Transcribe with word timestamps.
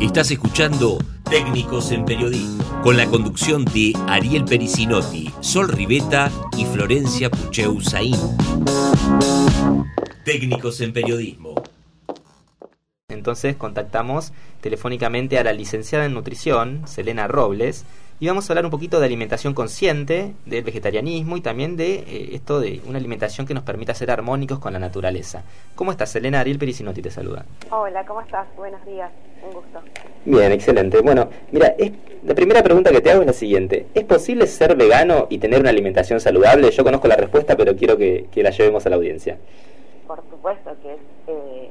Estás 0.00 0.30
escuchando 0.32 0.98
Técnicos 1.30 1.92
en 1.92 2.04
Periodismo, 2.04 2.64
con 2.82 2.96
la 2.96 3.06
conducción 3.06 3.64
de 3.64 3.92
Ariel 4.08 4.44
Pericinotti, 4.44 5.32
Sol 5.40 5.68
Riveta 5.68 6.30
y 6.58 6.64
Florencia 6.64 7.30
Pucheu 7.30 7.80
Saín. 7.80 8.16
Técnicos 10.24 10.80
en 10.80 10.92
Periodismo. 10.92 11.54
Entonces 13.08 13.54
contactamos 13.56 14.32
telefónicamente 14.60 15.38
a 15.38 15.44
la 15.44 15.52
licenciada 15.52 16.06
en 16.06 16.14
nutrición, 16.14 16.82
Selena 16.86 17.28
Robles, 17.28 17.84
y 18.24 18.26
vamos 18.26 18.48
a 18.48 18.54
hablar 18.54 18.64
un 18.64 18.70
poquito 18.70 19.00
de 19.00 19.04
alimentación 19.04 19.52
consciente, 19.52 20.32
del 20.46 20.64
vegetarianismo 20.64 21.36
y 21.36 21.42
también 21.42 21.76
de 21.76 21.96
eh, 21.96 22.30
esto 22.32 22.58
de 22.58 22.80
una 22.86 22.96
alimentación 22.96 23.46
que 23.46 23.52
nos 23.52 23.64
permita 23.64 23.92
ser 23.92 24.10
armónicos 24.10 24.58
con 24.60 24.72
la 24.72 24.78
naturaleza. 24.78 25.42
¿Cómo 25.74 25.90
estás, 25.90 26.12
Selena? 26.12 26.40
Ariel 26.40 26.58
Pericinotti 26.58 27.02
te 27.02 27.10
saluda. 27.10 27.44
Hola, 27.70 28.02
¿cómo 28.06 28.22
estás? 28.22 28.46
Buenos 28.56 28.82
días, 28.86 29.10
un 29.46 29.52
gusto. 29.52 29.78
Bien, 30.24 30.52
excelente. 30.52 31.02
Bueno, 31.02 31.28
mira, 31.52 31.74
la 32.22 32.34
primera 32.34 32.62
pregunta 32.62 32.90
que 32.92 33.02
te 33.02 33.10
hago 33.10 33.20
es 33.20 33.26
la 33.26 33.34
siguiente. 33.34 33.88
¿Es 33.92 34.04
posible 34.04 34.46
ser 34.46 34.74
vegano 34.74 35.26
y 35.28 35.36
tener 35.36 35.60
una 35.60 35.68
alimentación 35.68 36.18
saludable? 36.18 36.70
Yo 36.70 36.82
conozco 36.82 37.06
la 37.08 37.16
respuesta, 37.16 37.58
pero 37.58 37.76
quiero 37.76 37.98
que, 37.98 38.26
la 38.36 38.48
llevemos 38.48 38.86
a 38.86 38.88
la 38.88 38.96
audiencia. 38.96 39.36
Por 40.06 40.22
supuesto 40.30 40.74
que 40.82 40.94
es, 40.94 41.00
eh, 41.26 41.70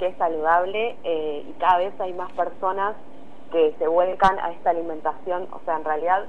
que 0.00 0.06
es 0.08 0.16
saludable 0.16 0.96
eh, 1.04 1.44
y 1.48 1.52
cada 1.60 1.78
vez 1.78 1.92
hay 2.00 2.14
más 2.14 2.32
personas 2.32 2.96
que 3.54 3.72
se 3.78 3.86
vuelcan 3.86 4.36
a 4.40 4.50
esta 4.50 4.70
alimentación, 4.70 5.46
o 5.52 5.60
sea, 5.64 5.76
en 5.76 5.84
realidad 5.84 6.24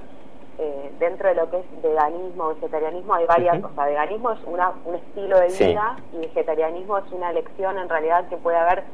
eh, 0.58 0.92
dentro 1.00 1.28
de 1.28 1.34
lo 1.34 1.50
que 1.50 1.58
es 1.58 1.82
veganismo, 1.82 2.50
vegetarianismo, 2.50 3.14
hay 3.14 3.26
varias, 3.26 3.64
o 3.64 3.70
sea, 3.74 3.84
veganismo 3.84 4.30
es 4.30 4.38
una, 4.46 4.72
un 4.84 4.94
estilo 4.94 5.40
de 5.40 5.48
vida 5.48 5.96
y 6.12 6.18
vegetarianismo 6.18 6.98
es 6.98 7.10
una 7.10 7.30
elección 7.30 7.78
en 7.78 7.88
realidad 7.88 8.28
que 8.28 8.36
puede 8.36 8.58
haber 8.58 8.84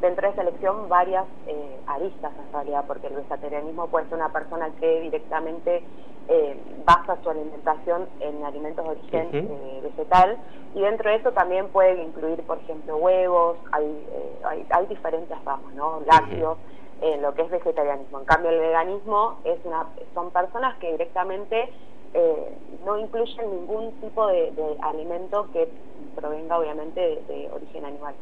dentro 0.00 0.24
de 0.24 0.32
esa 0.32 0.42
elección 0.42 0.88
varias 0.88 1.24
eh, 1.48 1.80
aristas 1.88 2.30
en 2.46 2.52
realidad, 2.52 2.84
porque 2.86 3.08
el 3.08 3.14
vegetarianismo 3.14 3.88
puede 3.88 4.06
ser 4.06 4.18
una 4.18 4.32
persona 4.32 4.70
que 4.78 5.00
directamente 5.00 5.82
eh, 6.28 6.56
basa 6.86 7.18
su 7.24 7.30
alimentación 7.30 8.06
en 8.20 8.44
alimentos 8.44 8.84
de 8.84 8.90
origen 8.92 9.48
vegetal. 9.82 10.38
Y 10.76 10.80
dentro 10.80 11.10
de 11.10 11.16
eso 11.16 11.32
también 11.32 11.66
puede 11.70 12.04
incluir, 12.04 12.40
por 12.44 12.58
ejemplo, 12.58 12.98
huevos, 12.98 13.56
hay, 13.72 14.06
hay, 14.44 14.64
hay, 14.70 14.86
diferentes 14.86 15.36
ramas, 15.44 15.74
¿no? 15.74 16.00
Lácteos 16.06 16.56
en 17.00 17.22
lo 17.22 17.34
que 17.34 17.42
es 17.42 17.50
vegetarianismo. 17.50 18.20
En 18.20 18.24
cambio, 18.24 18.50
el 18.50 18.60
veganismo 18.60 19.38
es 19.44 19.58
una, 19.64 19.86
son 20.14 20.30
personas 20.30 20.76
que 20.78 20.92
directamente 20.92 21.70
eh, 22.12 22.56
no 22.84 22.98
incluyen 22.98 23.50
ningún 23.50 23.92
tipo 24.00 24.26
de, 24.26 24.52
alimento 24.82 25.48
que 25.52 25.68
provenga 26.14 26.58
obviamente 26.58 27.00
de, 27.00 27.48
origen 27.52 27.84
animal. 27.84 28.14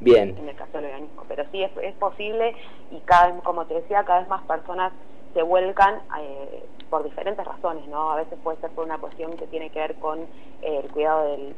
Bien. 0.00 0.36
En 0.38 0.48
el 0.48 0.56
caso 0.56 0.72
del 0.74 0.86
veganismo. 0.86 1.22
Pero 1.28 1.44
sí 1.50 1.62
es, 1.62 1.70
es 1.82 1.94
posible 1.96 2.54
y 2.90 2.98
cada 3.00 3.32
vez, 3.32 3.42
como 3.42 3.66
te 3.66 3.74
decía, 3.74 4.04
cada 4.04 4.20
vez 4.20 4.28
más 4.28 4.42
personas 4.44 4.92
se 5.34 5.42
vuelcan 5.42 6.00
eh, 6.20 6.64
por 6.90 7.04
diferentes 7.04 7.44
razones, 7.44 7.86
¿no? 7.88 8.10
A 8.10 8.16
veces 8.16 8.38
puede 8.42 8.58
ser 8.60 8.70
por 8.70 8.84
una 8.84 8.98
cuestión 8.98 9.36
que 9.36 9.46
tiene 9.46 9.70
que 9.70 9.78
ver 9.78 9.94
con 9.96 10.20
eh, 10.20 10.80
el 10.82 10.90
cuidado 10.90 11.24
de, 11.24 11.54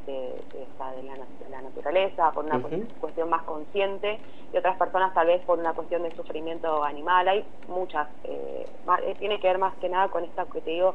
la, 1.50 1.62
naturaleza, 1.62 2.32
por 2.32 2.44
una 2.44 2.60
cuestión 3.00 3.28
más 3.28 3.42
consciente, 3.42 4.18
y 4.52 4.56
otras 4.56 4.76
personas 4.76 5.14
tal 5.14 5.28
vez 5.28 5.40
por 5.42 5.58
una 5.58 5.72
cuestión 5.72 6.02
de 6.02 6.14
sufrimiento 6.14 6.82
animal. 6.82 7.28
Hay 7.28 7.44
muchas, 7.68 8.08
eh, 8.24 8.66
eh, 9.04 9.14
tiene 9.18 9.38
que 9.40 9.48
ver 9.48 9.58
más 9.58 9.74
que 9.76 9.88
nada 9.88 10.08
con 10.08 10.24
esta 10.24 10.44
que 10.46 10.60
te 10.60 10.70
digo, 10.70 10.94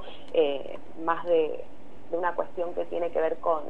más 1.03 1.25
de, 1.25 1.63
una 2.11 2.33
cuestión 2.33 2.73
que 2.73 2.85
tiene 2.85 3.09
que 3.09 3.19
ver 3.19 3.37
con, 3.37 3.63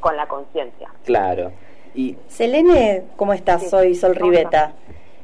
con 0.00 0.16
la 0.16 0.26
conciencia. 0.26 0.90
Claro. 1.04 1.52
Y... 1.94 2.16
Selene, 2.28 3.04
¿cómo 3.16 3.32
estás? 3.32 3.68
Soy 3.68 3.94
Sol 3.94 4.16
Riveta. 4.16 4.72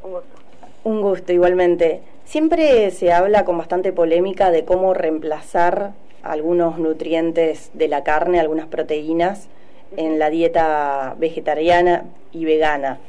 Un 0.03 0.13
gusto. 0.13 0.37
Un 0.85 1.03
gusto, 1.03 1.33
igualmente. 1.33 2.03
Siempre 2.31 2.93
se 2.93 3.13
habla 3.13 3.45
con 3.45 3.59
bastante 3.59 3.93
polémica 3.93 4.53
de 4.53 4.65
cómo 4.65 4.95
reemplazar 4.95 5.95
algunos 6.23 6.79
nutrientes 6.79 7.73
de 7.75 7.89
la 7.89 8.05
carne, 8.05 8.39
algunas 8.39 8.69
proteínas, 8.69 9.49
en 9.97 10.21
la 10.21 10.31
dieta 10.31 11.17
vegetariana 11.19 12.05
y 12.31 12.45
vegana. 12.45 13.01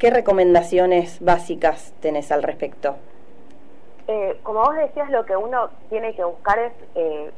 ¿Qué 0.00 0.10
recomendaciones 0.10 1.24
básicas 1.24 1.94
tenés 2.00 2.32
al 2.32 2.42
respecto? 2.42 2.96
Eh, 4.08 4.40
como 4.42 4.64
vos 4.64 4.74
decías, 4.74 5.08
lo 5.10 5.24
que 5.24 5.36
uno 5.36 5.70
tiene 5.88 6.12
que 6.16 6.24
buscar 6.24 6.58
es, 6.58 6.72
eh, 6.96 7.30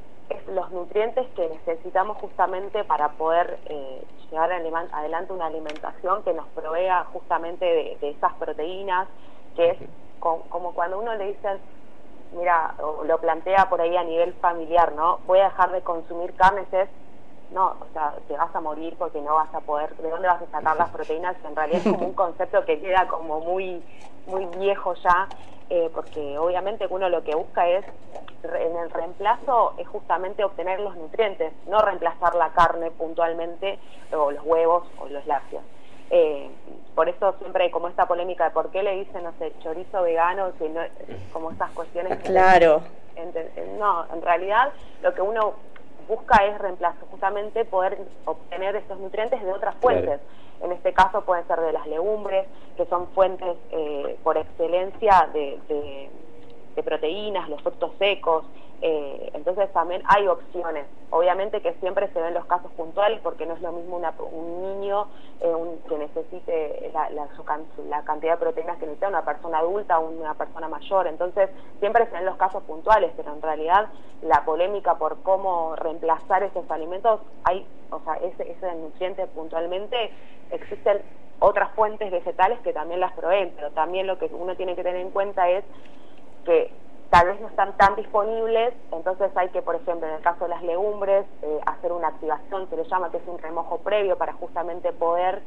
los 0.55 0.71
nutrientes 0.71 1.27
que 1.37 1.47
necesitamos 1.47 2.17
justamente 2.23 2.85
para 2.85 3.11
poder 3.11 3.59
eh, 3.67 4.03
llevar 4.31 4.51
adelante 4.51 5.35
una 5.35 5.49
alimentación 5.49 6.23
que 6.23 6.33
nos 6.33 6.47
provea 6.55 7.05
justamente 7.13 7.67
de, 7.67 7.99
de 8.01 8.11
esas 8.13 8.33
proteínas, 8.37 9.09
que 9.55 9.73
es 9.73 9.79
como 10.23 10.73
cuando 10.73 10.99
uno 10.99 11.15
le 11.15 11.27
dice, 11.27 11.61
mira, 12.33 12.75
o 12.79 13.05
lo 13.05 13.19
plantea 13.19 13.69
por 13.69 13.81
ahí 13.81 13.97
a 13.97 14.05
nivel 14.05 14.33
familiar, 14.35 14.93
¿no? 14.93 15.19
Voy 15.27 15.41
a 15.41 15.45
dejar 15.45 15.73
de 15.73 15.83
consumir 15.83 16.35
carnes, 16.35 16.67
es, 16.73 16.89
no, 17.51 17.77
o 17.81 17.87
sea, 17.93 18.15
te 18.29 18.37
vas 18.37 18.55
a 18.55 18.61
morir 18.61 18.97
porque 18.97 19.21
no 19.21 19.35
vas 19.35 19.53
a 19.55 19.61
poder, 19.61 19.95
¿de 19.97 20.09
dónde 20.09 20.29
vas 20.29 20.41
a 20.41 20.51
sacar 20.51 20.77
las 20.77 20.91
proteínas? 20.91 21.37
En 21.45 21.55
realidad 21.55 21.83
es 21.85 21.93
como 21.93 22.07
un 22.07 22.15
concepto 22.15 22.65
que 22.65 22.81
queda 22.81 23.07
como 23.09 23.41
muy, 23.41 23.85
muy 24.27 24.47
viejo 24.59 24.95
ya, 24.95 25.29
eh, 25.69 25.91
porque 25.95 26.39
obviamente 26.39 26.87
uno 26.89 27.09
lo 27.09 27.23
que 27.23 27.35
busca 27.35 27.69
es, 27.69 27.85
en 28.45 28.77
el 28.77 28.91
reemplazo, 28.91 29.75
es 29.79 29.87
justamente 29.89 30.43
obtener 30.43 30.81
los 30.81 30.97
nutrientes, 30.97 31.53
no 31.67 31.81
reemplazar 31.81 32.35
la 32.35 32.51
carne 32.51 32.91
puntualmente, 32.91 33.79
o 34.13 34.31
los 34.31 34.45
huevos 34.45 34.85
o 34.99 35.07
los 35.07 35.25
lácteos. 35.27 35.63
Eh, 36.11 36.51
por 36.95 37.09
eso 37.09 37.35
siempre 37.39 37.65
hay 37.65 37.71
como 37.71 37.89
esta 37.89 38.07
polémica 38.07 38.45
de 38.45 38.51
por 38.51 38.71
qué 38.71 38.83
le 38.83 38.97
dicen, 38.97 39.23
no 39.23 39.33
sé, 39.39 39.53
chorizo 39.63 40.03
vegano, 40.03 40.53
si 40.59 40.69
no, 40.69 40.81
como 41.33 41.51
estas 41.51 41.71
cuestiones. 41.73 42.19
Claro. 42.19 42.83
no, 43.79 44.07
en 44.13 44.23
realidad 44.23 44.73
lo 45.03 45.15
que 45.15 45.23
uno 45.23 45.55
busca 46.09 46.45
es 46.45 46.59
reemplazo, 46.59 47.07
justamente 47.11 47.65
poder 47.65 47.99
obtener 48.25 48.77
estos 48.77 48.99
nutrientes 48.99 49.43
de 49.43 49.53
otras 49.53 49.75
fuentes. 49.77 50.21
En 50.61 50.71
este 50.73 50.93
caso 50.93 51.23
pueden 51.23 51.47
ser 51.47 51.61
de 51.61 51.73
las 51.73 51.87
legumbres, 51.87 52.47
que 52.77 52.85
son 52.87 53.09
fuentes 53.09 53.57
eh, 53.71 54.19
por 54.23 54.37
excelencia 54.37 55.29
de, 55.33 55.59
de 56.77 56.83
proteínas, 56.83 57.49
los 57.49 57.63
frutos 57.63 57.93
secos, 57.99 58.45
eh, 58.85 59.31
entonces 59.35 59.73
también 59.73 60.03
hay 60.07 60.27
opciones. 60.27 60.87
Obviamente 61.11 61.61
que 61.61 61.73
siempre 61.75 62.09
se 62.13 62.21
ven 62.21 62.35
los 62.35 62.45
casos 62.47 62.73
puntuales 62.73 63.21
porque 63.23 63.47
no 63.47 63.55
es 63.55 63.61
lo 63.61 63.71
mismo 63.71 64.01
un 64.33 64.81
niño 64.81 65.07
eh, 65.41 65.55
que 65.89 65.99
necesite 65.99 66.91
la, 66.93 67.09
la, 67.11 68.03
cantidad 68.03 68.33
de 68.33 68.39
proteínas 68.39 68.79
que 68.79 68.87
necesita 68.87 69.07
una 69.07 69.25
persona 69.25 69.59
adulta 69.59 70.01
o 70.01 70.09
una 70.09 70.35
persona 70.35 70.69
mayor. 70.69 71.07
Entonces 71.07 71.49
siempre 71.79 72.07
se 72.07 72.11
ven 72.11 72.25
los 72.25 72.37
casos 72.37 72.65
puntuales, 72.65 73.13
pero 73.17 73.33
en 73.33 73.41
realidad 73.41 73.89
la 74.21 74.45
polémica 74.45 74.97
por 74.97 75.23
cómo 75.23 75.77
reemplazar 75.77 76.43
esos 76.43 76.69
alimentos, 76.69 77.21
hay, 77.45 77.65
o 77.91 78.01
sea, 78.01 78.15
ese, 78.15 78.51
ese 78.51 78.75
nutriente 78.75 79.29
puntualmente, 79.29 80.11
existen 80.51 81.03
otras 81.39 81.71
fuentes 81.77 82.11
vegetales 82.11 82.59
que 82.61 82.73
también 82.73 82.99
las 82.99 83.13
proveen, 83.13 83.53
pero 83.55 83.71
también 83.71 84.09
lo 84.09 84.19
que 84.19 84.27
uno 84.27 84.57
tiene 84.57 84.75
que 84.75 84.83
tener 84.83 85.01
en 85.01 85.11
cuenta 85.11 85.49
es 85.51 85.65
que 86.45 86.73
tal 87.13 87.27
vez 87.27 87.39
no 87.43 87.49
están 87.49 87.77
tan 87.77 87.95
disponibles, 87.95 88.73
entonces 88.91 89.31
hay 89.37 89.51
que, 89.51 89.61
por 89.61 89.75
ejemplo, 89.75 90.09
en 90.09 90.15
el 90.15 90.23
caso 90.23 90.45
de 90.45 90.49
las 90.49 90.63
legumbres, 90.63 91.27
eh, 91.43 91.61
hacer 91.67 91.93
una 91.93 92.09
activación, 92.09 92.71
se 92.71 92.77
le 92.79 92.85
llama 92.85 93.11
que 93.11 93.19
es 93.19 93.29
un 93.29 93.37
remojo 93.37 93.77
previo 93.81 94.17
para 94.17 94.33
justamente 94.33 94.95
poder 94.95 95.43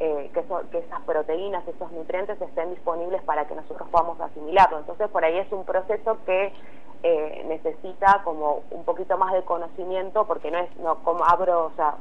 eh, 0.00 0.30
que, 0.32 0.42
que, 0.70 0.78
esas 0.78 1.02
proteínas, 1.02 1.68
esos 1.68 1.92
nutrientes 1.92 2.40
estén 2.40 2.70
disponibles 2.70 3.20
para 3.24 3.46
que 3.46 3.54
nosotros 3.54 3.86
podamos 3.90 4.18
asimilarlo. 4.22 4.78
Entonces, 4.78 5.10
por 5.10 5.22
ahí 5.22 5.36
es 5.36 5.52
un 5.52 5.66
proceso 5.66 6.16
que 6.24 6.50
eh, 7.02 7.44
necesita 7.46 8.22
como 8.24 8.62
un 8.70 8.84
poquito 8.84 9.18
más 9.18 9.34
de 9.34 9.42
conocimiento, 9.42 10.24
porque 10.24 10.50
no 10.50 10.60
es 10.60 10.74
no 10.78 10.94
como 11.04 11.26
abro, 11.26 11.66
o 11.66 11.72
sea, 11.76 11.94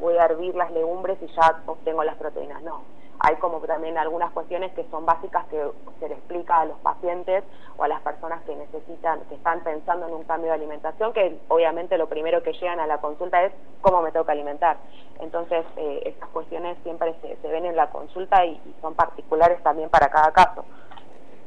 voy 0.00 0.16
a 0.16 0.26
hervir 0.26 0.54
las 0.54 0.70
legumbres 0.70 1.18
y 1.22 1.26
ya 1.26 1.60
obtengo 1.66 2.04
las 2.04 2.14
proteínas, 2.18 2.62
no 2.62 3.01
hay 3.20 3.36
como 3.36 3.60
también 3.60 3.98
algunas 3.98 4.32
cuestiones 4.32 4.72
que 4.72 4.84
son 4.90 5.06
básicas 5.06 5.46
que 5.46 5.62
se 6.00 6.08
le 6.08 6.14
explica 6.14 6.60
a 6.60 6.64
los 6.64 6.78
pacientes 6.78 7.44
o 7.76 7.84
a 7.84 7.88
las 7.88 8.00
personas 8.02 8.42
que 8.42 8.56
necesitan, 8.56 9.20
que 9.28 9.36
están 9.36 9.62
pensando 9.62 10.08
en 10.08 10.14
un 10.14 10.24
cambio 10.24 10.48
de 10.48 10.54
alimentación, 10.54 11.12
que 11.12 11.38
obviamente 11.48 11.98
lo 11.98 12.08
primero 12.08 12.42
que 12.42 12.52
llegan 12.52 12.80
a 12.80 12.86
la 12.86 12.98
consulta 12.98 13.44
es 13.44 13.52
cómo 13.80 14.02
me 14.02 14.12
toca 14.12 14.32
alimentar. 14.32 14.76
Entonces, 15.20 15.64
eh, 15.76 16.02
estas 16.06 16.28
cuestiones 16.30 16.76
siempre 16.82 17.14
se, 17.20 17.48
ven 17.48 17.66
en 17.66 17.76
la 17.76 17.90
consulta 17.90 18.44
y, 18.44 18.60
son 18.80 18.94
particulares 18.94 19.62
también 19.62 19.88
para 19.88 20.08
cada 20.08 20.32
caso. 20.32 20.64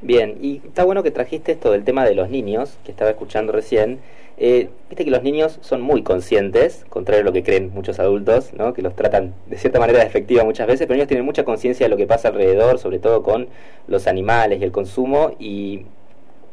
Bien, 0.01 0.37
y 0.39 0.61
está 0.65 0.85
bueno 0.85 1.03
que 1.03 1.11
trajiste 1.11 1.53
esto 1.53 1.71
del 1.71 1.83
tema 1.83 2.05
de 2.05 2.15
los 2.15 2.29
niños, 2.29 2.77
que 2.85 2.91
estaba 2.91 3.09
escuchando 3.09 3.51
recién. 3.51 4.01
Eh, 4.37 4.69
Viste 4.89 5.03
que 5.03 5.11
los 5.11 5.23
niños 5.23 5.57
son 5.61 5.81
muy 5.81 6.03
conscientes, 6.03 6.85
contrario 6.89 7.23
a 7.23 7.25
lo 7.25 7.33
que 7.33 7.43
creen 7.43 7.71
muchos 7.73 7.99
adultos, 7.99 8.53
¿no? 8.53 8.73
que 8.73 8.83
los 8.83 8.95
tratan 8.95 9.33
de 9.47 9.57
cierta 9.57 9.79
manera 9.79 9.99
de 9.99 10.05
efectiva 10.05 10.43
muchas 10.43 10.67
veces, 10.67 10.85
pero 10.85 10.95
ellos 10.95 11.07
tienen 11.07 11.25
mucha 11.25 11.43
conciencia 11.43 11.85
de 11.85 11.89
lo 11.89 11.97
que 11.97 12.05
pasa 12.05 12.27
alrededor, 12.27 12.77
sobre 12.77 12.99
todo 12.99 13.23
con 13.23 13.47
los 13.87 14.05
animales 14.05 14.61
y 14.61 14.63
el 14.63 14.71
consumo, 14.71 15.31
y 15.39 15.85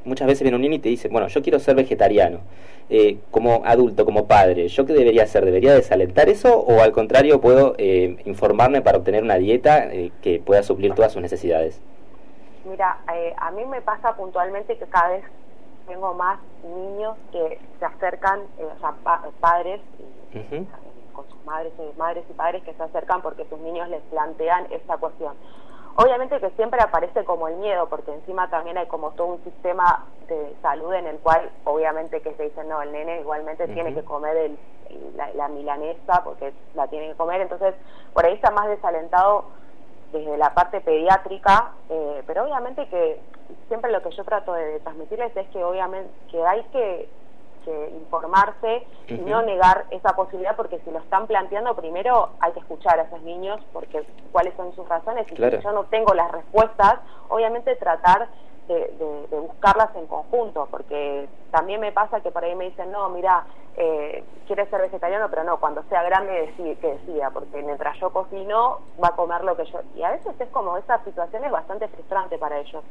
muchas 0.07 0.27
veces 0.27 0.43
viene 0.43 0.57
un 0.57 0.63
niño 0.63 0.77
y 0.77 0.79
te 0.79 0.89
dice, 0.89 1.09
bueno, 1.09 1.29
yo 1.29 1.43
quiero 1.43 1.59
ser 1.59 1.77
vegetariano. 1.77 2.41
Eh, 2.91 3.19
como 3.31 3.63
adulto, 3.65 4.05
como 4.05 4.27
padre, 4.27 4.69
¿yo 4.69 4.87
qué 4.87 4.93
debería 4.93 5.23
hacer? 5.23 5.45
¿Debería 5.45 5.75
desalentar 5.75 6.29
eso 6.29 6.59
o 6.59 6.81
al 6.81 6.93
contrario 6.93 7.41
puedo 7.41 7.75
eh, 7.79 8.17
informarme 8.25 8.83
para 8.83 8.99
obtener 8.99 9.23
una 9.23 9.37
dieta 9.37 9.93
eh, 9.93 10.11
que 10.21 10.41
pueda 10.41 10.63
suplir 10.63 10.95
todas 10.95 11.13
sus 11.13 11.23
necesidades? 11.23 11.81
Mira, 12.69 12.99
eh, 13.15 13.35
a 13.37 13.51
mí 13.51 13.65
me 13.67 13.81
pasa 13.83 14.15
puntualmente 14.17 14.77
que 14.77 14.85
cada 14.87 15.11
vez 15.11 15.25
tengo 15.87 16.15
más 16.15 16.41
niños 16.65 17.17
que 17.31 17.61
se 17.79 17.85
acercan, 17.85 18.41
eh, 18.59 18.69
o 18.77 18.81
sea, 18.81 18.95
padres 19.41 19.81
con 21.13 21.29
sus 21.29 21.45
madres, 21.45 21.73
madres 21.97 22.25
y 22.29 22.33
padres 22.33 22.63
que 22.63 22.73
se 22.75 22.83
acercan 22.83 23.21
porque 23.23 23.45
sus 23.49 23.59
niños 23.61 23.89
les 23.89 24.03
plantean 24.05 24.67
esta 24.71 24.97
cuestión. 24.97 25.35
Obviamente 25.97 26.41
que 26.41 26.51
siempre 26.51 26.81
aparece 26.83 27.25
como 27.25 27.49
el 27.49 27.57
miedo, 27.57 27.87
porque 27.89 28.15
encima 28.15 28.49
también 28.49 28.79
hay 28.79 28.87
como 28.87 29.11
todo 29.11 29.35
un 29.35 29.45
sistema 29.45 30.07
de 30.27 30.57
salud 30.63 30.93
en 30.95 31.07
el 31.07 31.19
cual 31.19 31.51
obviamente 31.65 32.23
que 32.23 32.33
se 32.35 32.45
dice, 32.45 32.65
no, 32.65 32.81
el 32.81 32.93
nene 32.93 33.21
igualmente 33.21 33.69
tiene 33.69 33.93
que 33.93 34.03
comer 34.03 34.37
el, 34.37 34.59
la, 35.37 35.49
milanesa 35.49 36.25
porque 36.25 36.55
la 36.75 36.87
tiene 36.89 37.09
que 37.09 37.17
comer, 37.17 37.43
entonces 37.43 37.75
por 38.15 38.25
ahí 38.25 38.35
está 38.35 38.51
más 38.51 38.69
desalentado 38.69 39.45
desde 40.13 40.39
la 40.39 40.55
parte 40.55 40.81
pediátrica, 40.81 41.73
eh, 41.91 42.23
pero 42.27 42.45
obviamente 42.45 42.87
que 42.89 43.21
siempre 43.69 43.91
lo 43.91 44.03
que 44.03 44.11
yo 44.11 44.25
trato 44.25 44.53
de 44.55 44.81
transmitirles 44.81 45.37
es 45.37 45.49
que 45.49 45.63
obviamente 45.65 46.13
que 46.29 46.45
hay 46.45 46.63
que 46.65 47.11
que 47.65 47.91
informarse 47.91 48.89
y 49.07 49.19
no 49.19 49.41
negar 49.43 49.87
esa 49.91 50.17
posibilidad 50.17 50.57
porque 50.57 50.81
si 50.81 50.91
lo 50.91 50.99
están 50.99 51.29
planteando 51.29 51.77
primero 51.77 52.31
hay 52.41 52.53
que 52.53 52.59
escuchar 52.59 52.99
a 52.99 53.05
esos 53.05 53.23
niños 53.23 53.61
porque 53.73 54.05
cuáles 54.33 54.55
son 54.57 54.75
sus 54.75 54.89
razones 54.89 55.27
y 55.31 55.37
si 55.37 55.61
yo 55.63 55.73
no 55.73 55.85
tengo 55.85 56.13
las 56.13 56.31
respuestas 56.33 56.99
obviamente 57.29 57.77
tratar 57.77 58.29
de, 58.73 59.27
buscarlas 59.39 59.95
en 59.97 60.07
conjunto 60.07 60.69
porque 60.71 61.29
también 61.51 61.81
me 61.81 61.93
pasa 61.93 62.21
que 62.21 62.31
por 62.31 62.45
ahí 62.45 62.55
me 62.55 62.67
dicen 62.67 62.91
no 62.91 63.09
mira 63.09 63.45
eh, 63.77 64.25
quiere 64.47 64.67
ser 64.67 64.83
vegetariano 64.83 65.29
pero 65.31 65.45
no 65.45 65.59
cuando 65.59 65.83
sea 65.85 66.03
grande 66.03 66.33
decide, 66.47 66.77
que 66.77 66.95
decida 66.95 67.31
porque 67.31 67.63
mientras 67.63 67.99
yo 67.99 68.11
cocino 68.11 68.81
va 69.03 69.09
a 69.09 69.17
comer 69.17 69.45
lo 69.45 69.57
que 69.57 69.65
yo 69.65 69.81
y 69.95 70.03
a 70.03 70.11
veces 70.11 70.35
es 70.39 70.49
como 70.51 70.77
esa 70.77 71.03
situación 71.05 71.45
es 71.45 71.51
bastante 71.51 71.89
frustrante 71.89 72.39
para 72.39 72.59
ellos. 72.59 72.85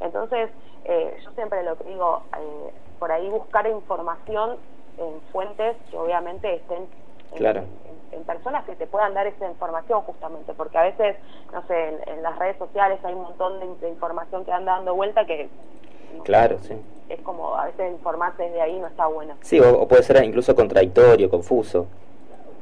Entonces 0.00 0.50
eh, 0.84 1.16
yo 1.24 1.30
siempre 1.32 1.62
lo 1.62 1.76
que 1.76 1.84
digo 1.84 2.22
eh, 2.38 2.72
por 2.98 3.12
ahí 3.12 3.28
buscar 3.28 3.66
información 3.66 4.58
en 4.96 5.20
fuentes 5.32 5.76
que 5.90 5.96
obviamente 5.96 6.54
estén 6.54 6.88
en, 7.32 7.87
personas 8.24 8.64
que 8.64 8.74
te 8.76 8.86
puedan 8.86 9.14
dar 9.14 9.26
esa 9.26 9.48
información 9.48 10.02
justamente, 10.02 10.52
porque 10.54 10.78
a 10.78 10.82
veces, 10.82 11.16
no 11.52 11.66
sé, 11.66 11.98
en, 12.06 12.22
las 12.22 12.38
redes 12.38 12.56
sociales 12.58 12.98
hay 13.04 13.14
un 13.14 13.22
montón 13.22 13.60
de, 13.80 13.88
información 13.88 14.44
que 14.44 14.52
anda 14.52 14.72
dando 14.76 14.94
vuelta 14.94 15.24
que... 15.24 15.48
claro, 16.24 16.58
sí. 16.60 16.74
Es 17.08 17.20
como 17.22 17.54
a 17.54 17.66
veces 17.66 17.92
informarse 17.92 18.42
desde 18.42 18.60
ahí 18.60 18.78
no 18.78 18.86
está 18.86 19.06
bueno. 19.06 19.34
Sí, 19.40 19.58
o, 19.60 19.88
puede 19.88 20.02
ser 20.02 20.22
incluso 20.24 20.54
contradictorio, 20.54 21.30
confuso. 21.30 21.86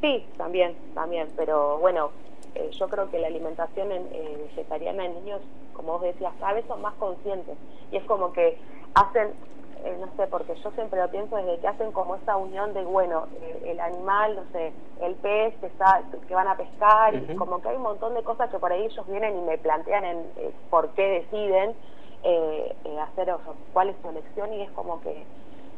Sí, 0.01 0.25
también, 0.37 0.77
también, 0.95 1.29
pero 1.37 1.79
bueno, 1.79 2.11
eh, 2.55 2.71
yo 2.73 2.89
creo 2.89 3.11
que 3.11 3.19
la 3.19 3.27
alimentación 3.27 3.91
en, 3.91 4.07
eh, 4.13 4.39
vegetariana 4.49 5.05
en 5.05 5.15
niños, 5.15 5.41
como 5.73 5.95
vos 5.95 6.03
decías, 6.03 6.33
cada 6.39 6.53
vez 6.53 6.65
son 6.67 6.81
más 6.81 6.95
conscientes 6.95 7.57
y 7.91 7.97
es 7.97 8.05
como 8.05 8.33
que 8.33 8.57
hacen 8.95 9.33
eh, 9.87 9.97
no 10.01 10.09
sé, 10.17 10.27
porque 10.27 10.55
yo 10.57 10.71
siempre 10.73 11.01
lo 11.01 11.09
pienso 11.11 11.37
desde 11.37 11.61
que 11.61 11.69
hacen 11.69 11.93
como 11.93 12.17
esa 12.17 12.37
unión 12.37 12.75
de, 12.75 12.85
bueno, 12.85 13.29
eh, 13.41 13.63
el 13.67 13.81
animal, 13.81 14.35
no 14.35 14.45
sé, 14.51 14.75
el 15.01 15.15
pez 15.17 15.55
que, 15.61 15.67
está, 15.67 16.03
que 16.27 16.35
van 16.35 16.49
a 16.49 16.57
pescar, 16.57 17.15
y 17.15 17.37
como 17.37 17.61
que 17.61 17.69
hay 17.69 17.77
un 17.77 17.83
montón 17.83 18.15
de 18.15 18.25
cosas 18.25 18.51
que 18.51 18.59
por 18.59 18.73
ahí 18.73 18.85
ellos 18.85 19.07
vienen 19.07 19.39
y 19.39 19.43
me 19.43 19.59
plantean 19.59 20.05
en 20.05 20.33
eh, 20.37 20.53
por 20.71 20.93
qué 20.95 21.21
deciden 21.21 21.77
hacer, 23.01 23.31
o 23.31 23.41
cuál 23.73 23.91
es 23.91 23.97
su 24.03 24.09
elección, 24.09 24.53
y 24.53 24.63
es 24.63 24.71
como 24.73 25.01
que 25.01 25.27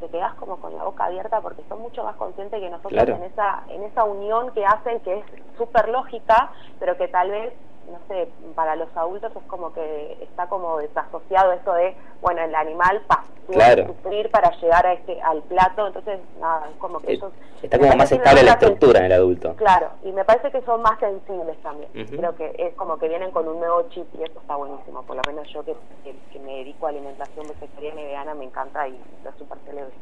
te 0.00 0.08
quedas 0.08 0.34
como 0.36 0.58
con 0.58 0.74
la 0.74 0.84
boca 0.84 1.04
abierta 1.04 1.40
porque 1.42 1.64
son 1.68 1.80
mucho 1.80 2.04
más 2.04 2.16
conscientes 2.16 2.60
que 2.60 2.70
nosotros 2.70 3.08
en 3.08 3.24
esa 3.24 3.64
en 3.68 3.82
esa 3.82 4.04
unión 4.04 4.52
que 4.52 4.64
hacen 4.64 5.00
que 5.00 5.18
es 5.18 5.24
súper 5.56 5.88
lógica 5.88 6.52
pero 6.78 6.96
que 6.96 7.08
tal 7.08 7.30
vez 7.32 7.52
no 7.90 7.98
sé, 8.08 8.28
para 8.54 8.76
los 8.76 8.88
adultos 8.96 9.32
es 9.34 9.42
como 9.44 9.72
que 9.72 10.18
está 10.20 10.46
como 10.48 10.78
desasociado 10.78 11.52
eso 11.52 11.72
de, 11.74 11.94
bueno, 12.20 12.42
el 12.42 12.54
animal 12.54 13.02
pasa 13.06 13.24
claro. 13.52 13.86
sufrir 13.86 14.30
para 14.30 14.50
llegar 14.60 14.86
a 14.86 14.92
este 14.92 15.20
al 15.22 15.42
plato, 15.42 15.86
entonces 15.86 16.20
nada, 16.40 16.68
es 16.70 16.76
como 16.76 16.98
que 17.00 17.12
ellos... 17.12 17.32
Está 17.62 17.78
como 17.78 17.96
más 17.96 18.12
estable 18.12 18.42
la 18.44 18.52
estructura 18.52 19.00
en 19.00 19.06
el 19.06 19.12
adulto. 19.12 19.54
Claro, 19.56 19.90
y 20.04 20.12
me 20.12 20.24
parece 20.24 20.50
que 20.52 20.62
son 20.62 20.80
más 20.80 20.98
sensibles 21.00 21.56
también. 21.60 21.90
Creo 22.06 22.36
que 22.36 22.54
es 22.56 22.74
como 22.74 22.98
que 22.98 23.08
vienen 23.08 23.32
con 23.32 23.48
un 23.48 23.58
nuevo 23.58 23.82
chip 23.90 24.06
y 24.16 24.22
eso 24.22 24.38
está 24.40 24.54
buenísimo, 24.54 25.02
por 25.02 25.16
lo 25.16 25.22
menos 25.26 25.48
yo 25.52 25.64
que, 25.64 25.74
que, 26.04 26.38
me 26.38 26.58
dedico 26.58 26.86
a 26.86 26.90
alimentación 26.90 27.48
vegetariana 27.48 28.00
y 28.00 28.04
vegana 28.04 28.34
me 28.34 28.44
encanta 28.44 28.86
y 28.86 28.98
lo 29.24 29.32
súper 29.36 29.58
celebre. 29.66 29.92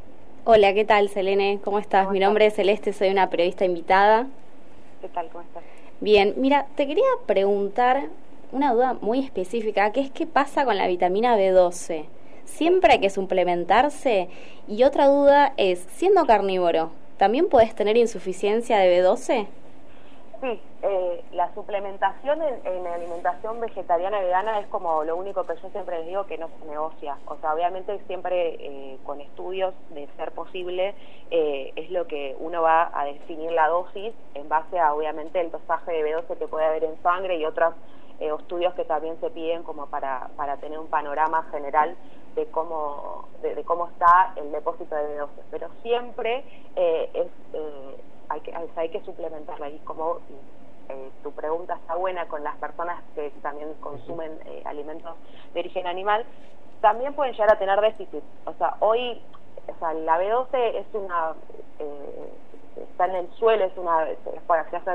Hola, 0.45 0.75
¿qué 0.75 0.85
tal, 0.85 1.09
Selene? 1.09 1.61
¿Cómo 1.65 1.79
estás? 1.79 2.11
Mi 2.11 2.21
nombre 2.21 2.47
es 2.47 2.55
Celeste, 2.55 2.93
soy 2.93 3.09
una 3.09 3.31
periodista 3.31 3.65
invitada. 3.65 4.27
¿Qué 5.01 5.09
tal? 5.09 5.29
¿Cómo 5.29 5.43
estás? 5.43 5.63
Bien, 6.01 6.35
mira, 6.37 6.67
te 6.77 6.87
quería 6.87 7.05
preguntar 7.25 8.09
una 8.53 8.75
duda 8.75 8.99
muy 9.01 9.21
específica, 9.21 9.93
que 9.93 10.03
es 10.03 10.11
qué 10.11 10.27
pasa 10.27 10.67
con 10.67 10.77
la 10.77 10.87
vitamina 10.87 11.39
B12. 11.39 12.05
¿Siempre 12.45 12.93
hay 12.93 13.01
que 13.01 13.09
suplementarse? 13.09 14.29
Y 14.69 14.83
otra 14.83 15.07
duda 15.07 15.55
es, 15.57 15.87
siendo 15.95 16.27
carnívoro, 16.27 16.91
¿también 17.17 17.49
puedes 17.49 17.75
tener 17.75 17.97
insuficiencia 17.97 18.77
de 18.77 19.03
B12? 19.03 19.47
Sí, 20.41 20.61
eh, 20.83 21.25
la 21.33 21.53
suplementación 21.55 22.43
en, 22.43 22.87
alimentación 22.87 23.59
vegetariana 23.59 24.21
vegana 24.21 24.61
es 24.61 24.67
como 24.67 25.03
lo 25.03 25.17
único 25.17 25.45
que 25.45 25.57
yo 25.57 25.71
siempre 25.71 25.99
les 25.99 26.09
digo 26.09 26.27
que 26.27 26.37
no 26.37 26.51
se 26.61 26.67
negocia. 26.67 27.17
O 27.27 27.37
sea, 27.37 27.55
obviamente 27.55 27.99
siempre 28.07 28.57
eh, 28.59 28.99
con 29.05 29.21
estudios 29.23 29.73
de 29.91 30.07
ser 30.17 30.33
posible 30.33 30.95
eh, 31.31 31.73
es 31.77 31.91
lo 31.91 32.07
que 32.07 32.37
uno 32.39 32.61
va 32.61 32.91
a 32.93 33.07
definir 33.07 33.51
la 33.53 33.69
dosis 33.69 34.13
en 34.35 34.47
base 34.49 34.79
a 34.79 34.93
obviamente 34.93 35.41
el 35.41 35.51
dosaje 35.51 35.93
de 35.93 36.05
B12 36.05 36.37
que 36.37 36.49
puede 36.49 36.67
haber 36.67 36.85
en 36.85 37.03
sangre 37.03 37.37
y 37.37 37.47
otros 37.47 37.75
estudios 38.19 38.75
que 38.75 38.85
también 38.85 39.19
se 39.21 39.31
piden 39.31 39.63
como 39.63 39.87
para, 39.87 40.29
para 40.37 40.57
tener 40.59 40.79
un 40.79 40.89
panorama 40.89 41.45
general 41.51 41.97
de 42.35 42.47
cómo, 42.47 43.29
de, 43.43 43.63
cómo 43.65 43.89
está 43.89 44.33
el 44.37 44.53
depósito 44.53 44.95
de 44.95 45.19
B12. 45.19 45.29
Pero 45.51 45.69
siempre 45.83 46.45
es 46.75 47.29
hay 48.29 48.41
que, 48.41 48.53
hay 48.77 48.89
que 48.89 49.01
suplementarla. 49.03 49.69
Y 49.69 49.79
como 49.81 50.19
eh, 50.89 51.11
tu 51.23 51.33
pregunta 51.33 51.75
está 51.75 51.97
buena 51.97 52.27
con 52.27 52.45
las 52.45 52.57
personas 52.57 53.03
que 53.15 53.31
también 53.43 53.75
consumen 53.81 54.39
eh, 54.47 54.63
alimentos 54.65 55.17
de 55.53 55.61
origen 55.61 55.87
animal, 55.87 56.25
también 56.81 57.15
pueden 57.15 57.33
llegar 57.33 57.53
a 57.53 57.59
tener 57.59 57.81
déficit. 57.81 58.23
O 58.45 58.53
sea, 58.55 58.77
hoy, 58.81 59.21
o 59.67 59.79
sea, 59.79 59.95
la 59.95 60.21
B12 60.21 60.49
es 60.53 60.87
una, 60.93 61.35
eh, 61.81 62.33
está 62.93 63.07
en 63.07 63.17
el 63.17 63.31
suelo, 63.33 63.65
es 63.65 63.77
una, 63.77 64.07
se 64.07 64.77
hace 64.77 64.91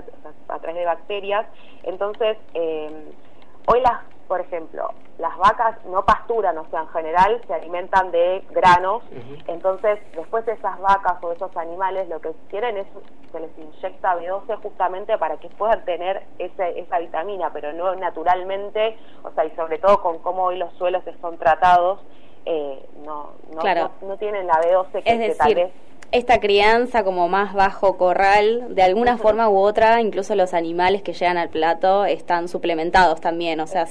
a, 0.48 0.60
través 0.60 0.76
de 0.76 0.86
bacterias, 0.86 1.46
entonces, 1.84 2.38
hoy 3.66 3.82
las 3.82 4.02
por 4.32 4.40
ejemplo, 4.40 4.94
las 5.18 5.38
vacas 5.38 5.76
no 5.88 6.06
pasturan, 6.06 6.58
o 6.58 6.66
sea, 6.70 6.84
en 6.84 6.88
general 6.88 7.42
se 7.48 7.54
alimentan 7.54 8.12
de 8.12 8.42
granos, 8.52 9.04
entonces 9.46 10.00
después 10.16 10.48
esas 10.48 10.80
vacas 10.80 11.22
o 11.22 11.34
esos 11.34 11.58
animales 11.58 12.08
lo 12.08 12.22
que 12.22 12.32
quieren 12.50 12.78
es, 12.78 12.88
se 13.30 13.42
les 13.42 13.52
inyecta 13.58 14.16
B12 14.16 14.62
justamente 14.62 15.18
para 15.18 15.36
que 15.36 15.50
puedan 15.50 15.84
tener 15.84 16.24
ese, 16.40 16.80
esa 16.80 17.00
vitamina, 17.00 17.52
pero 17.52 17.74
no 17.74 17.94
naturalmente, 17.96 18.98
o 19.24 19.32
sea, 19.32 19.44
y 19.44 19.52
sobre 19.58 19.80
todo 19.80 20.02
con 20.02 20.20
cómo 20.20 20.46
hoy 20.46 20.58
los 20.58 20.72
suelos 20.76 21.04
son 21.20 21.38
tratados, 21.38 22.00
eh, 22.46 22.88
no, 23.06 23.32
no, 23.54 23.92
no, 24.02 24.16
tienen 24.16 24.48
la 24.48 24.62
B12 24.62 24.92
que, 24.94 25.04
que 25.04 25.36
tal 25.36 25.56
vez 25.56 25.74
esta 26.12 26.42
crianza 26.42 27.04
como 27.06 27.30
más 27.30 27.54
bajo 27.54 27.98
corral, 27.98 28.76
de 28.76 28.84
alguna 28.84 29.18
forma 29.18 29.48
u 29.50 29.58
otra, 29.58 30.02
incluso 30.02 30.36
los 30.36 30.54
animales 30.54 31.02
que 31.04 31.14
llegan 31.14 31.38
al 31.38 31.50
plato 31.50 32.04
están 32.04 32.50
suplementados 32.50 33.22
también. 33.22 33.62
O 33.62 33.68
sea, 33.68 33.86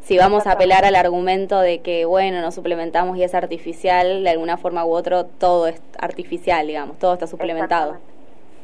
si 0.00 0.16
vamos 0.16 0.46
a 0.46 0.52
apelar 0.52 0.84
al 0.84 0.94
argumento 0.94 1.58
de 1.58 1.82
que, 1.82 2.04
bueno, 2.04 2.40
nos 2.40 2.54
suplementamos 2.54 3.16
y 3.16 3.24
es 3.24 3.34
artificial, 3.34 4.22
de 4.22 4.30
alguna 4.30 4.56
forma 4.56 4.84
u 4.84 4.92
otra, 4.92 5.24
todo 5.24 5.66
es 5.66 5.82
artificial, 5.98 6.66
digamos, 6.66 6.98
todo 6.98 7.14
está 7.14 7.26
suplementado. 7.26 7.96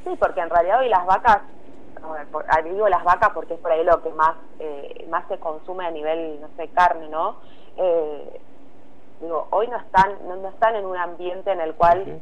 Sí, 0.04 0.10
porque 0.18 0.40
en 0.40 0.50
realidad 0.50 0.78
hoy 0.78 0.88
las 0.88 1.04
vacas, 1.04 1.38
digo 2.64 2.88
las 2.88 3.02
vacas 3.02 3.30
porque 3.34 3.54
es 3.54 3.60
por 3.60 3.72
ahí 3.72 3.84
lo 3.84 4.02
que 4.02 4.10
más, 4.10 4.36
eh, 4.60 5.06
más 5.10 5.26
se 5.26 5.36
consume 5.38 5.84
a 5.84 5.90
nivel, 5.90 6.40
no 6.40 6.48
sé, 6.56 6.68
carne, 6.68 7.08
¿no? 7.08 7.36
Eh, 7.76 8.40
digo, 9.20 9.48
hoy 9.50 9.66
no 9.66 9.78
están, 9.78 10.16
no, 10.28 10.48
están 10.48 10.76
en 10.76 10.86
un 10.86 10.96
ambiente 10.96 11.50
en 11.50 11.60
el 11.60 11.74
cual 11.74 12.20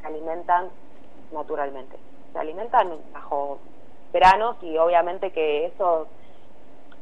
se 0.00 0.06
alimentan 0.06 0.68
naturalmente. 1.32 1.96
Se 2.32 2.38
alimentan 2.38 2.90
bajo 3.12 3.58
veranos 4.12 4.56
y 4.62 4.76
obviamente 4.78 5.30
que 5.30 5.66
eso, 5.66 6.06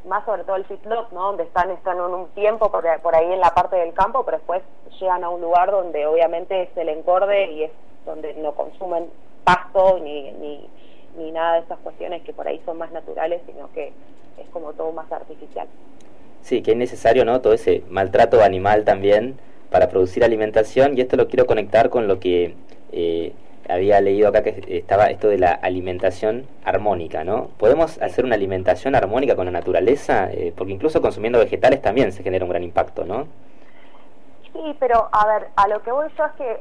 más 0.06 0.24
sobre 0.24 0.44
todo 0.44 0.56
el 0.56 0.64
feedlot, 0.64 1.10
¿no? 1.12 1.28
Donde 1.28 1.44
están, 1.44 1.70
están 1.70 1.96
en 1.96 2.02
un 2.02 2.28
tiempo 2.28 2.70
por, 2.70 2.84
por 3.00 3.14
ahí 3.14 3.32
en 3.32 3.40
la 3.40 3.50
parte 3.54 3.76
del 3.76 3.94
campo, 3.94 4.24
pero 4.24 4.38
después 4.38 4.62
llegan 5.00 5.24
a 5.24 5.28
un 5.28 5.40
lugar 5.40 5.70
donde 5.70 6.06
obviamente 6.06 6.62
es 6.62 6.76
el 6.76 6.88
engorde 6.88 7.52
y 7.52 7.64
es 7.64 7.70
donde 8.04 8.34
no 8.34 8.52
consumen 8.52 9.10
pasto 9.44 9.98
ni, 10.02 10.30
ni, 10.32 10.68
ni 11.16 11.32
nada 11.32 11.54
de 11.54 11.60
esas 11.60 11.78
cuestiones 11.80 12.22
que 12.22 12.32
por 12.32 12.46
ahí 12.46 12.60
son 12.64 12.78
más 12.78 12.90
naturales, 12.92 13.42
sino 13.46 13.70
que 13.72 13.92
es 14.38 14.48
como 14.50 14.72
todo 14.72 14.92
más 14.92 15.10
artificial. 15.10 15.66
Sí, 16.42 16.62
que 16.62 16.72
es 16.72 16.76
necesario, 16.76 17.24
¿no? 17.24 17.40
Todo 17.40 17.52
ese 17.52 17.82
maltrato 17.88 18.42
animal 18.42 18.84
también 18.84 19.38
para 19.70 19.88
producir 19.88 20.24
alimentación 20.24 20.96
y 20.96 21.00
esto 21.00 21.16
lo 21.16 21.28
quiero 21.28 21.46
conectar 21.46 21.90
con 21.90 22.08
lo 22.08 22.20
que 22.20 22.54
eh, 22.92 23.32
había 23.68 24.00
leído 24.00 24.28
acá 24.28 24.42
que 24.42 24.62
estaba 24.68 25.06
esto 25.06 25.28
de 25.28 25.38
la 25.38 25.52
alimentación 25.52 26.46
armónica, 26.64 27.24
¿no? 27.24 27.48
¿Podemos 27.58 28.00
hacer 28.00 28.24
una 28.24 28.34
alimentación 28.34 28.94
armónica 28.94 29.36
con 29.36 29.44
la 29.44 29.52
naturaleza? 29.52 30.30
Eh, 30.32 30.52
porque 30.56 30.72
incluso 30.72 31.02
consumiendo 31.02 31.38
vegetales 31.38 31.82
también 31.82 32.12
se 32.12 32.22
genera 32.22 32.44
un 32.44 32.50
gran 32.50 32.62
impacto, 32.62 33.04
¿no? 33.04 33.26
Sí, 34.52 34.76
pero 34.80 35.08
a 35.12 35.26
ver, 35.26 35.48
a 35.56 35.68
lo 35.68 35.82
que 35.82 35.92
voy 35.92 36.08
yo 36.16 36.24
es 36.24 36.32
que 36.32 36.60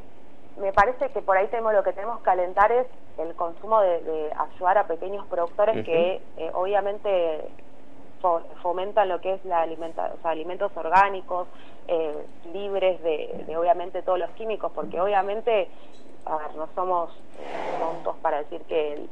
me 0.61 0.73
parece 0.73 1.09
que 1.09 1.21
por 1.21 1.37
ahí 1.37 1.47
tenemos 1.47 1.73
lo 1.73 1.83
que 1.83 1.93
tenemos 1.93 2.21
que 2.21 2.29
alentar 2.29 2.71
es 2.71 2.87
el 3.17 3.33
consumo 3.35 3.81
de, 3.81 4.31
ayudar 4.37 4.77
a 4.77 4.87
pequeños 4.87 5.25
productores 5.27 5.85
que 5.85 6.21
eh, 6.37 6.51
obviamente 6.53 7.49
fomentan 8.61 9.09
lo 9.09 9.21
que 9.21 9.35
es 9.35 9.45
la 9.45 9.61
alimenta 9.61 10.11
o 10.17 10.21
sea, 10.21 10.31
alimentos 10.31 10.71
orgánicos, 10.75 11.47
eh, 11.87 12.25
libres 12.53 13.01
de, 13.03 13.55
obviamente 13.57 14.01
todos 14.01 14.19
los 14.19 14.29
químicos, 14.31 14.71
porque 14.73 14.99
obviamente, 14.99 15.69
a 16.29 16.37
ver, 16.37 16.55
no 16.55 16.67
somos 16.75 17.09
tontos 17.79 18.15
para 18.21 18.39
decir 18.39 18.61
que 18.63 19.07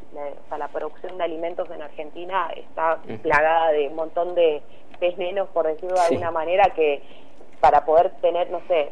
la, 0.57 0.67
producción 0.67 1.17
de 1.17 1.23
alimentos 1.23 1.69
en 1.71 1.81
Argentina 1.81 2.49
está 2.55 2.99
plagada 3.21 3.71
de 3.71 3.87
un 3.87 3.95
montón 3.95 4.35
de 4.35 4.61
venenos, 4.99 5.47
por 5.49 5.67
decirlo 5.67 5.95
de 5.95 6.01
alguna 6.01 6.31
manera, 6.31 6.65
que 6.75 7.01
para 7.61 7.85
poder 7.85 8.11
tener, 8.21 8.49
no 8.49 8.59
sé, 8.67 8.91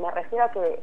me 0.00 0.10
refiero 0.10 0.44
a 0.44 0.50
que 0.50 0.80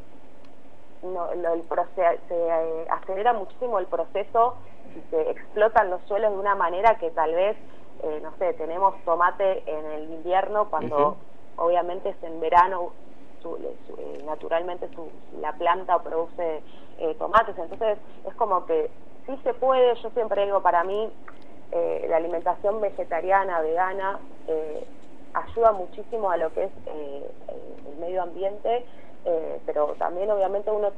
no, 1.03 1.31
el 1.31 1.63
se 1.95 2.01
eh, 2.01 2.87
acelera 2.89 3.33
muchísimo 3.33 3.77
el 3.79 3.85
proceso 3.87 4.55
y 4.95 5.09
se 5.09 5.31
explotan 5.31 5.89
los 5.89 6.01
suelos 6.03 6.31
de 6.31 6.39
una 6.39 6.55
manera 6.55 6.95
que 6.97 7.11
tal 7.11 7.33
vez, 7.33 7.57
eh, 8.03 8.19
no 8.21 8.33
sé, 8.37 8.53
tenemos 8.53 8.95
tomate 9.03 9.63
en 9.65 9.85
el 9.85 10.03
invierno 10.11 10.69
cuando 10.69 11.17
obviamente 11.57 12.09
es 12.09 12.23
en 12.23 12.39
verano, 12.39 12.93
eh, 13.45 14.23
naturalmente 14.25 14.89
su, 14.95 15.09
la 15.39 15.53
planta 15.53 16.01
produce 16.01 16.63
tomates, 17.17 17.57
entonces 17.57 17.97
es 18.25 18.33
como 18.35 18.65
que 18.65 18.89
sí 19.25 19.37
se 19.43 19.53
puede, 19.55 19.95
yo 20.01 20.09
siempre 20.11 20.45
digo, 20.45 20.61
para 20.61 20.83
mí 20.83 21.11
la 21.71 22.17
alimentación 22.17 22.79
vegetariana, 22.81 23.61
vegana, 23.61 24.19
ayuda 25.33 25.71
muchísimo 25.71 26.29
a 26.29 26.37
lo 26.37 26.53
que 26.53 26.65
es 26.65 26.71
el 26.85 27.97
medio 27.99 28.21
ambiente 28.21 28.85
eh, 29.25 29.61
pero 29.65 29.95
también 29.97 30.29
obviamente 30.31 30.69
uno 30.69 30.91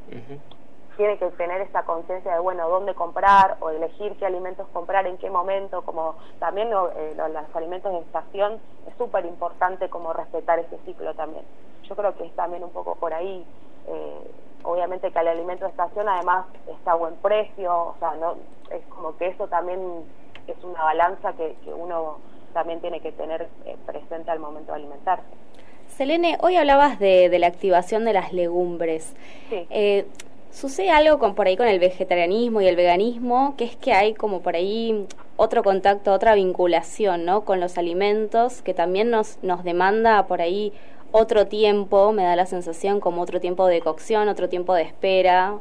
tiene 0.97 1.17
que 1.17 1.27
tener 1.31 1.61
esa 1.61 1.83
conciencia 1.83 2.33
de, 2.33 2.39
bueno, 2.39 2.67
dónde 2.69 2.93
comprar 2.93 3.57
o 3.59 3.69
elegir 3.69 4.15
qué 4.17 4.25
alimentos 4.25 4.67
comprar, 4.73 5.05
en 5.07 5.17
qué 5.17 5.29
momento, 5.29 5.81
como 5.83 6.15
también 6.39 6.69
eh, 6.69 7.15
los 7.15 7.55
alimentos 7.55 7.91
de 7.91 7.99
estación, 7.99 8.59
es 8.87 8.95
súper 8.97 9.25
importante 9.25 9.89
como 9.89 10.13
respetar 10.13 10.59
ese 10.59 10.77
ciclo 10.85 11.13
también. 11.13 11.43
Yo 11.83 11.95
creo 11.95 12.15
que 12.15 12.25
es 12.25 12.35
también 12.35 12.63
un 12.63 12.71
poco 12.71 12.95
por 12.95 13.13
ahí, 13.13 13.45
eh, 13.87 14.31
obviamente 14.63 15.11
que 15.11 15.19
el 15.19 15.27
alimento 15.27 15.65
de 15.65 15.71
estación 15.71 16.09
además 16.09 16.45
está 16.67 16.93
a 16.93 16.95
buen 16.95 17.15
precio, 17.15 17.73
o 17.73 17.95
sea, 17.99 18.15
no 18.15 18.35
es 18.71 18.83
como 18.87 19.15
que 19.17 19.27
eso 19.27 19.47
también 19.47 20.03
es 20.47 20.63
una 20.63 20.83
balanza 20.83 21.33
que, 21.33 21.55
que 21.63 21.73
uno 21.73 22.17
también 22.53 22.79
tiene 22.79 23.01
que 23.01 23.11
tener 23.11 23.47
presente 23.85 24.31
al 24.31 24.39
momento 24.39 24.71
de 24.71 24.77
alimentarse. 24.77 25.25
Selene, 25.95 26.37
hoy 26.41 26.57
hablabas 26.57 26.99
de, 26.99 27.33
la 27.39 27.47
activación 27.47 28.03
de 28.03 28.11
las 28.11 28.33
legumbres. 28.33 29.13
Eh, 29.49 30.05
sucede 30.55 30.89
algo 30.89 31.19
con 31.19 31.35
por 31.35 31.47
ahí 31.47 31.57
con 31.57 31.67
el 31.67 31.79
vegetarianismo 31.79 32.61
y 32.61 32.67
el 32.67 32.75
veganismo, 32.75 33.55
que 33.57 33.65
es 33.65 33.75
que 33.75 33.93
hay 33.93 34.13
como 34.13 34.41
por 34.41 34.55
ahí 34.55 35.05
otro 35.37 35.63
contacto, 35.63 36.13
otra 36.13 36.33
vinculación, 36.33 37.25
¿no? 37.25 37.43
Con 37.45 37.59
los 37.59 37.77
alimentos 37.77 38.61
que 38.61 38.73
también 38.73 39.11
nos 39.11 39.37
nos 39.43 39.63
demanda 39.63 40.25
por 40.27 40.41
ahí 40.41 40.73
otro 41.11 41.47
tiempo, 41.47 42.11
me 42.13 42.23
da 42.23 42.35
la 42.35 42.45
sensación 42.45 42.99
como 42.99 43.21
otro 43.21 43.39
tiempo 43.39 43.67
de 43.67 43.81
cocción, 43.81 44.27
otro 44.29 44.49
tiempo 44.49 44.73
de 44.73 44.83
espera 44.83 45.59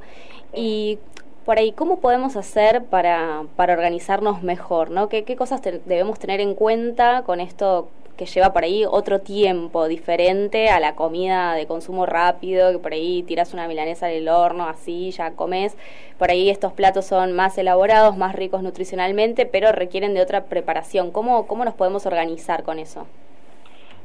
y 0.52 0.98
por 1.44 1.58
ahí, 1.58 1.72
¿cómo 1.72 2.00
podemos 2.00 2.36
hacer 2.36 2.84
para, 2.84 3.44
para 3.56 3.74
organizarnos 3.74 4.42
mejor? 4.42 4.90
¿no? 4.90 5.08
¿Qué, 5.08 5.24
qué 5.24 5.36
cosas 5.36 5.60
debemos 5.62 6.18
tener 6.18 6.40
en 6.40 6.54
cuenta 6.54 7.22
con 7.22 7.40
esto 7.40 7.88
que 8.16 8.26
lleva 8.26 8.52
por 8.52 8.64
ahí 8.64 8.85
otro 8.85 9.21
tiempo 9.21 9.88
diferente 9.88 10.71
a 10.71 10.80
la 10.80 10.94
comida 10.94 11.54
de 11.54 11.66
consumo 11.66 12.06
rápido, 12.06 12.71
que 12.73 12.78
por 12.78 12.92
ahí 12.92 13.23
tiras 13.23 13.52
una 13.54 13.66
milanesa 13.66 14.06
del 14.06 14.28
horno, 14.28 14.68
así 14.68 15.11
ya 15.11 15.33
comes. 15.33 15.76
Por 16.18 16.30
ahí 16.30 16.49
estos 16.49 16.73
platos 16.73 17.06
son 17.06 17.33
más 17.33 17.59
elaborados, 17.59 18.16
más 18.16 18.35
ricos 18.35 18.62
nutricionalmente, 18.62 19.47
pero 19.47 19.73
requieren 19.73 20.14
de 20.14 20.23
otra 20.23 20.44
preparación. 20.44 21.11
¿Cómo, 21.11 21.47
cómo 21.47 21.64
nos 21.64 21.75
podemos 21.75 22.06
organizar 22.06 22.62
con 22.62 22.78
eso? 22.78 23.06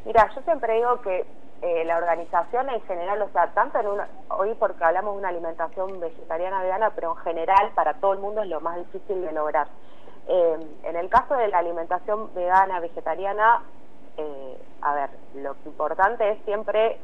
Mira, 0.05 0.29
yo 0.33 0.41
siempre 0.41 0.75
digo 0.75 1.01
que 1.01 1.25
eh, 1.61 1.83
la 1.85 1.97
organización 1.97 2.69
en 2.69 2.81
general, 2.83 3.21
o 3.21 3.29
sea, 3.29 3.47
tanto 3.47 3.79
en 3.79 3.87
una, 3.87 4.07
hoy 4.29 4.55
porque 4.57 4.83
hablamos 4.83 5.13
de 5.13 5.19
una 5.19 5.29
alimentación 5.29 5.99
vegetariana 5.99 6.63
vegana, 6.63 6.91
pero 6.95 7.11
en 7.11 7.17
general 7.17 7.71
para 7.75 7.95
todo 7.95 8.13
el 8.13 8.19
mundo 8.19 8.41
es 8.41 8.47
lo 8.47 8.61
más 8.61 8.77
difícil 8.77 9.21
de 9.21 9.31
lograr. 9.33 9.67
Eh, 10.27 10.57
en 10.83 10.95
el 10.95 11.09
caso 11.09 11.35
de 11.35 11.49
la 11.49 11.57
alimentación 11.57 12.33
vegana, 12.33 12.79
vegetariana, 12.79 13.61
eh, 14.19 14.57
a 14.81 14.93
ver, 14.93 15.09
lo 15.35 15.55
importante 15.65 16.29
es 16.29 16.39
siempre, 16.45 16.97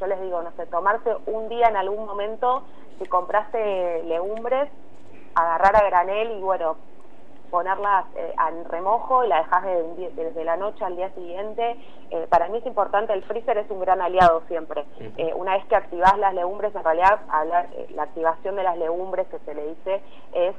yo 0.00 0.06
les 0.06 0.20
digo, 0.22 0.42
no 0.42 0.50
sé, 0.52 0.66
tomarse 0.66 1.16
un 1.26 1.48
día 1.48 1.68
en 1.68 1.76
algún 1.76 2.06
momento, 2.06 2.62
si 2.98 3.06
compraste 3.06 4.02
legumbres, 4.04 4.70
agarrar 5.34 5.76
a 5.76 5.84
granel 5.84 6.32
y 6.32 6.40
bueno, 6.40 6.76
ponerlas 7.50 8.06
eh, 8.16 8.34
al 8.36 8.64
remojo 8.66 9.24
y 9.24 9.28
la 9.28 9.38
dejas 9.38 9.64
desde 10.14 10.44
la 10.44 10.56
noche 10.56 10.84
al 10.84 10.96
día 10.96 11.10
siguiente. 11.14 11.76
Eh, 12.10 12.26
para 12.28 12.48
mí 12.48 12.58
es 12.58 12.66
importante, 12.66 13.12
el 13.12 13.22
freezer 13.24 13.58
es 13.58 13.70
un 13.70 13.80
gran 13.80 14.00
aliado 14.00 14.42
siempre. 14.48 14.84
Eh, 15.16 15.32
una 15.34 15.54
vez 15.54 15.64
que 15.66 15.76
activas 15.76 16.16
las 16.18 16.34
legumbres, 16.34 16.74
en 16.74 16.84
realidad 16.84 17.20
la 17.94 18.02
activación 18.02 18.56
de 18.56 18.62
las 18.62 18.78
legumbres 18.78 19.26
que 19.28 19.38
se 19.40 19.54
le 19.54 19.66
dice 19.68 20.02
es 20.32 20.54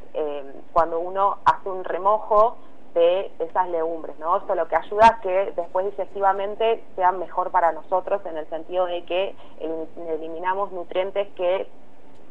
cuando 0.74 1.00
uno 1.00 1.38
hace 1.46 1.69
un 1.69 1.84
remojo 1.84 2.58
de 2.93 3.31
esas 3.39 3.69
legumbres, 3.69 4.17
¿no? 4.19 4.38
Esto 4.38 4.55
lo 4.55 4.67
que 4.67 4.75
ayuda 4.75 5.08
a 5.08 5.22
que 5.22 5.53
después 5.55 5.86
digestivamente 5.86 6.84
sean 6.96 7.19
mejor 7.19 7.51
para 7.51 7.72
nosotros 7.72 8.22
en 8.25 8.38
el 8.38 8.48
sentido 8.50 8.86
de 8.86 9.03
que 9.05 9.36
eliminamos 10.08 10.72
nutrientes 10.72 11.27
que 11.36 11.67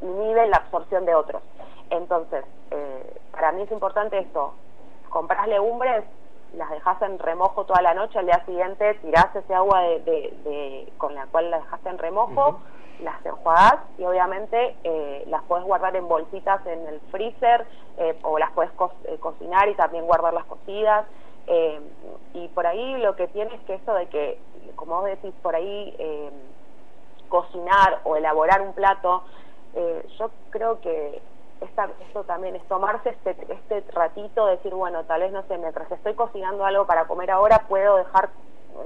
inhiben 0.03 0.51
la 0.51 0.59
absorción 0.59 1.05
de 1.05 1.15
otros. 1.15 1.43
Entonces, 1.91 2.45
eh, 2.71 3.21
para 3.33 3.53
mí 3.53 3.63
es 3.63 3.73
importante 3.73 4.19
esto, 4.19 4.55
compras 5.09 5.49
legumbres, 5.49 6.05
las 6.55 6.71
dejas 6.71 7.01
en 7.03 7.19
remojo 7.19 7.65
toda 7.65 7.83
la 7.83 7.95
noche, 7.95 8.19
al 8.19 8.27
día 8.27 8.45
siguiente 8.47 8.95
tirás 8.95 9.35
ese 9.35 9.55
agua 9.55 9.81
de, 9.83 10.93
con 10.99 11.15
la 11.15 11.27
cual 11.27 11.51
las 11.51 11.63
dejaste 11.63 11.91
en 11.91 11.99
remojo, 11.99 12.61
las 13.03 13.25
enjuagás 13.25 13.77
y 13.99 14.05
obviamente 14.05 14.77
eh, 14.85 15.25
las 15.29 15.43
puedes 15.45 15.65
guardar 15.65 15.95
en 15.97 16.09
bolsitas 16.09 16.65
en 16.67 16.87
el 16.87 17.01
freezer 17.13 17.67
eh, 17.99 18.19
o 18.23 18.39
las 18.39 18.51
puedes 18.53 18.73
eh, 19.05 19.19
cocinar 19.21 19.69
y 19.69 19.75
también 19.75 20.07
guardar 20.07 20.35
las 20.35 20.45
cocidas. 20.45 21.07
y 22.35 22.49
por 22.49 22.67
ahí 22.67 22.99
lo 22.99 23.17
que 23.17 23.27
tienes 23.29 23.59
que 23.63 23.75
eso 23.75 23.95
de 23.95 24.07
que, 24.09 24.39
como 24.77 24.97
vos 24.97 25.05
decís, 25.07 25.33
por 25.43 25.55
ahí 25.55 25.97
cocinar 27.29 28.01
o 28.05 28.17
elaborar 28.17 28.61
un 28.61 28.75
plato, 28.75 29.23
yo 30.19 30.31
creo 30.51 30.81
que 30.81 31.23
esta, 31.61 31.89
esto 32.07 32.25
también 32.25 32.57
es 32.57 32.63
tomarse 32.69 33.11
este, 33.11 33.37
este 33.49 33.85
ratito, 33.93 34.47
decir, 34.47 34.75
bueno, 34.75 35.05
tal 35.05 35.21
vez, 35.21 35.33
no 35.33 35.43
sé, 35.45 35.59
mientras 35.59 35.91
estoy 35.91 36.15
cocinando 36.15 36.65
algo 36.65 36.87
para 36.87 37.07
comer 37.07 37.31
ahora, 37.31 37.65
puedo 37.69 37.97
dejar 37.97 38.31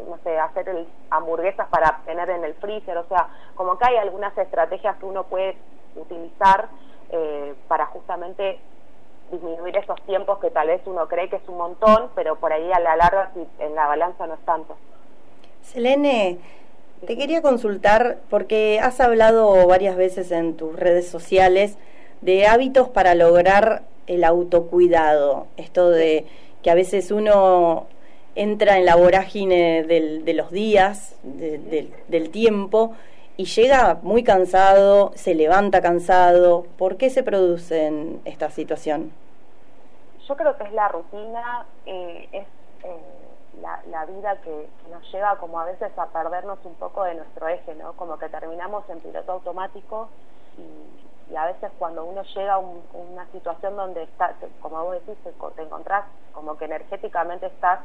no 0.09 0.19
sé, 0.25 0.39
hacer 0.39 0.69
el, 0.69 0.87
hamburguesas 1.11 1.69
para 1.69 2.01
tener 2.07 2.31
en 2.31 2.45
el 2.45 2.55
freezer, 2.55 2.97
o 2.97 3.07
sea, 3.09 3.29
como 3.55 3.77
que 3.79 3.87
hay 3.89 3.97
algunas 3.97 4.37
estrategias 4.39 4.97
que 4.97 5.05
uno 5.05 5.25
puede 5.25 5.57
utilizar 5.97 6.69
eh, 7.11 7.55
para 7.69 7.87
justamente 7.87 8.59
disminuir 9.31 9.77
esos 9.77 10.01
tiempos 10.03 10.39
que 10.39 10.51
tal 10.51 10.69
vez 10.69 10.83
uno 10.87 11.09
cree 11.09 11.29
que 11.29 11.37
es 11.37 11.49
un 11.49 11.59
montón, 11.59 12.11
pero 12.15 12.37
por 12.37 12.53
ahí 12.53 12.71
a 12.73 12.81
la 12.81 12.97
larga 12.97 13.31
en 13.59 13.75
la 13.75 13.87
balanza 13.87 14.27
no 14.27 14.35
es 14.35 14.41
tanto. 14.41 14.77
Selene, 15.63 16.39
te 17.07 17.17
quería 17.17 17.41
consultar 17.41 18.19
porque 18.29 18.79
has 18.81 19.01
hablado 19.01 19.67
varias 19.67 19.97
veces 19.97 20.31
en 20.33 20.57
tus 20.57 20.79
redes 20.79 21.09
sociales 21.09 21.79
de 22.23 22.47
hábitos 22.47 22.89
para 22.89 23.15
lograr 23.15 23.83
el 24.07 24.25
autocuidado, 24.25 25.47
esto 25.57 25.91
de 25.91 26.27
que 26.63 26.71
a 26.71 26.75
veces 26.75 27.11
uno 27.11 27.87
entra 28.35 28.79
en 28.79 28.87
la 28.87 28.97
vorágine 28.97 29.83
de 29.83 30.35
los 30.35 30.51
días, 30.51 31.17
del 31.23 32.31
tiempo, 32.31 32.95
y 33.37 33.47
llega 33.47 33.99
muy 34.03 34.23
cansado, 34.23 35.13
se 35.15 35.35
levanta 35.35 35.81
cansado. 35.81 36.67
¿Por 36.79 36.97
qué 36.97 37.11
se 37.11 37.23
produce 37.23 37.87
en 37.87 38.21
esta 38.25 38.51
situación? 38.51 39.13
Yo 40.29 40.37
creo 40.37 40.57
que 40.57 40.65
es 40.65 40.73
la 40.73 40.89
rutina, 40.89 41.67
eh, 41.87 42.29
es 42.31 42.47
eh, 42.85 42.97
la, 43.91 44.05
vida 44.07 44.37
que, 44.43 44.69
nos 44.91 45.11
lleva 45.13 45.37
como 45.37 45.59
a 45.59 45.65
veces 45.65 45.91
a 45.97 46.07
perdernos 46.07 46.59
un 46.65 46.75
poco 46.75 47.05
de 47.05 47.15
nuestro 47.15 47.49
eje, 47.49 47.75
¿no? 47.75 47.95
Como 47.95 48.19
que 48.19 48.29
terminamos 48.29 48.89
en 48.89 49.01
piloto 49.01 49.33
automático 49.33 50.09
y, 50.59 51.37
a 51.37 51.47
veces 51.47 51.73
cuando 51.79 52.05
uno 52.05 52.23
llega 52.35 52.55
a 52.55 52.59
una 52.59 53.27
situación 53.33 53.75
donde 53.75 54.03
está, 54.03 54.35
como 54.61 54.85
vos 54.85 54.95
decís, 55.07 55.17
te 55.57 55.63
encontrás 55.63 56.05
como 56.33 56.59
que 56.59 56.67
energéticamente 56.67 57.47
estás 57.47 57.81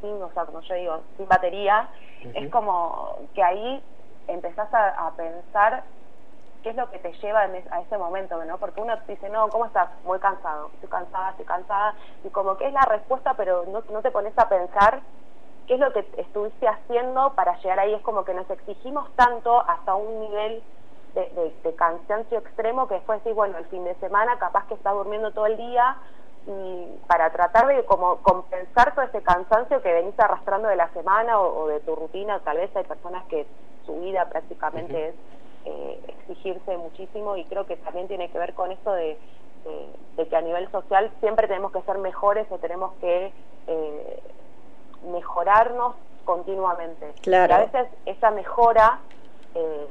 sin, 0.00 0.22
o 0.22 0.30
sea, 0.32 0.46
como 0.46 0.60
yo 0.60 0.74
digo, 0.74 1.00
sin 1.16 1.28
batería, 1.28 1.88
es 2.34 2.50
como 2.50 3.18
que 3.34 3.42
ahí 3.42 3.82
empezás 4.28 4.68
a, 4.72 5.12
pensar 5.16 5.84
qué 6.62 6.70
es 6.70 6.76
lo 6.76 6.88
que 6.90 6.98
te 6.98 7.12
lleva 7.14 7.40
a 7.40 7.80
ese 7.80 7.98
momento, 7.98 8.42
¿no? 8.44 8.58
Porque 8.58 8.80
uno 8.80 8.96
dice, 9.08 9.28
no, 9.28 9.48
¿cómo 9.48 9.66
estás? 9.66 9.90
Muy 10.04 10.18
cansado, 10.20 10.70
estoy 10.74 10.88
cansada, 10.88 11.30
estoy 11.30 11.44
cansada, 11.44 11.94
y 12.24 12.28
como 12.30 12.56
que 12.56 12.66
es 12.66 12.72
la 12.72 12.82
respuesta, 12.82 13.34
pero 13.34 13.64
no, 13.66 13.82
no 13.90 14.02
te 14.02 14.10
pones 14.10 14.36
a 14.38 14.48
pensar 14.48 15.00
qué 15.66 15.74
es 15.74 15.80
lo 15.80 15.92
que 15.92 16.06
estuviste 16.18 16.68
haciendo 16.68 17.34
para 17.34 17.56
llegar 17.58 17.80
ahí. 17.80 17.94
Es 17.94 18.02
como 18.02 18.24
que 18.24 18.34
nos 18.34 18.48
exigimos 18.50 19.10
tanto 19.16 19.60
hasta 19.68 19.94
un 19.94 20.20
nivel 20.20 20.62
de, 21.14 21.52
de, 21.62 21.74
cansancio 21.74 22.38
extremo 22.38 22.88
que 22.88 22.94
después 22.94 23.22
decís, 23.22 23.36
bueno, 23.36 23.58
el 23.58 23.66
fin 23.66 23.84
de 23.84 23.94
semana 23.96 24.38
capaz 24.38 24.66
que 24.66 24.74
estás 24.74 24.94
durmiendo 24.94 25.30
todo 25.32 25.46
el 25.46 25.56
día 25.56 25.96
y 26.46 26.86
para 27.06 27.30
tratar 27.30 27.66
de 27.66 27.84
como 27.84 28.16
compensar 28.18 28.94
todo 28.94 29.04
ese 29.04 29.22
cansancio 29.22 29.80
que 29.82 29.92
venís 29.92 30.18
arrastrando 30.18 30.68
de 30.68 30.76
la 30.76 30.88
semana 30.92 31.38
o, 31.40 31.68
de 31.68 31.80
tu 31.80 31.94
rutina, 31.94 32.40
tal 32.40 32.56
vez 32.56 32.74
hay 32.74 32.84
personas 32.84 33.24
que 33.26 33.46
su 33.86 34.00
vida 34.00 34.28
prácticamente 34.28 35.08
es 35.08 35.14
eh, 35.64 36.00
exigirse 36.08 36.76
muchísimo 36.76 37.36
y 37.36 37.44
creo 37.44 37.66
que 37.66 37.76
también 37.76 38.08
tiene 38.08 38.30
que 38.30 38.38
ver 38.38 38.54
con 38.54 38.72
esto 38.72 38.92
de, 38.92 39.16
de, 40.16 40.26
que 40.26 40.36
a 40.36 40.40
nivel 40.40 40.68
social 40.72 41.10
siempre 41.20 41.46
tenemos 41.46 41.72
que 41.72 41.82
ser 41.82 41.98
mejores 41.98 42.46
o 42.50 42.58
tenemos 42.58 42.92
que 42.94 43.32
eh, 43.68 44.22
mejorarnos 45.12 45.94
continuamente. 46.24 47.12
Claro. 47.22 47.52
Y 47.52 47.56
a 47.56 47.58
veces 47.66 47.88
esa 48.06 48.30
mejora 48.30 48.98
eh, 49.54 49.86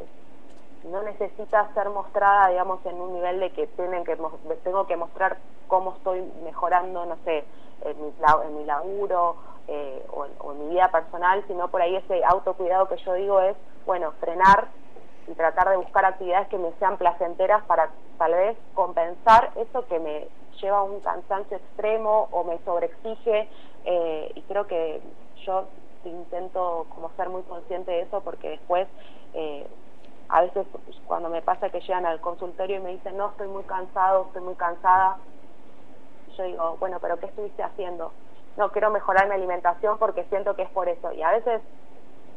no 0.83 1.01
necesita 1.03 1.71
ser 1.73 1.89
mostrada, 1.89 2.49
digamos, 2.49 2.85
en 2.85 2.99
un 2.99 3.13
nivel 3.13 3.39
de 3.39 3.51
que 3.51 3.67
tienen 3.67 4.03
que 4.03 4.17
tengo 4.63 4.87
que 4.87 4.97
mostrar 4.97 5.37
cómo 5.67 5.93
estoy 5.93 6.21
mejorando, 6.43 7.05
no 7.05 7.17
sé, 7.23 7.45
en 7.81 8.01
mi, 8.01 8.13
en 8.45 8.57
mi 8.57 8.65
laburo 8.65 9.35
eh, 9.67 10.05
o, 10.11 10.25
en, 10.25 10.59
mi 10.59 10.73
vida 10.73 10.89
personal, 10.89 11.43
sino 11.47 11.69
por 11.69 11.81
ahí 11.81 11.95
ese 11.95 12.23
autocuidado 12.25 12.87
que 12.87 12.97
yo 12.97 13.13
digo 13.13 13.41
es, 13.41 13.55
bueno, 13.85 14.11
frenar 14.19 14.69
y 15.27 15.33
tratar 15.33 15.69
de 15.69 15.77
buscar 15.77 16.05
actividades 16.05 16.47
que 16.49 16.57
me 16.57 16.71
sean 16.73 16.97
placenteras 16.97 17.63
para 17.65 17.89
tal 18.17 18.33
vez 18.33 18.57
compensar 18.73 19.51
eso 19.55 19.85
que 19.87 19.99
me 19.99 20.27
lleva 20.61 20.79
a 20.79 20.83
un 20.83 20.99
cansancio 20.99 21.57
extremo 21.57 22.27
o 22.31 22.43
me 22.43 22.59
sobreexige 22.65 23.49
eh, 23.85 24.31
y 24.35 24.41
creo 24.43 24.67
que 24.67 25.01
yo 25.45 25.67
intento 26.03 26.85
como 26.89 27.11
ser 27.15 27.29
muy 27.29 27.43
consciente 27.43 27.91
de 27.91 28.01
eso 28.01 28.21
porque 28.21 28.49
después 28.49 28.87
eh, 29.33 29.67
a 30.31 30.41
veces 30.41 30.65
cuando 31.03 31.29
me 31.29 31.41
pasa 31.41 31.69
que 31.69 31.81
llegan 31.81 32.05
al 32.05 32.21
consultorio 32.21 32.77
y 32.77 32.79
me 32.79 32.91
dicen 32.91 33.17
no 33.17 33.27
estoy 33.29 33.47
muy 33.47 33.63
cansado 33.65 34.27
estoy 34.27 34.41
muy 34.41 34.55
cansada 34.55 35.19
yo 36.37 36.43
digo 36.43 36.77
bueno 36.79 36.99
pero 37.01 37.17
qué 37.19 37.27
estuviste 37.27 37.61
haciendo 37.61 38.13
no 38.55 38.71
quiero 38.71 38.89
mejorar 38.91 39.27
mi 39.27 39.35
alimentación 39.35 39.97
porque 39.97 40.23
siento 40.25 40.55
que 40.55 40.63
es 40.63 40.69
por 40.71 40.87
eso 40.87 41.11
y 41.11 41.21
a 41.21 41.31
veces 41.31 41.61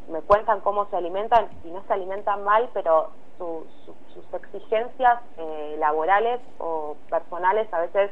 me 0.08 0.22
cuentan 0.22 0.60
cómo 0.60 0.86
se 0.86 0.96
alimentan 0.96 1.48
y 1.62 1.70
no 1.70 1.84
se 1.84 1.92
alimentan 1.92 2.42
mal 2.42 2.68
pero 2.74 3.12
sus 3.38 4.32
exigencias 4.32 5.20
eh, 5.36 5.76
laborales 5.78 6.40
o 6.58 6.96
personales 7.08 7.72
a 7.72 7.80
veces 7.80 8.10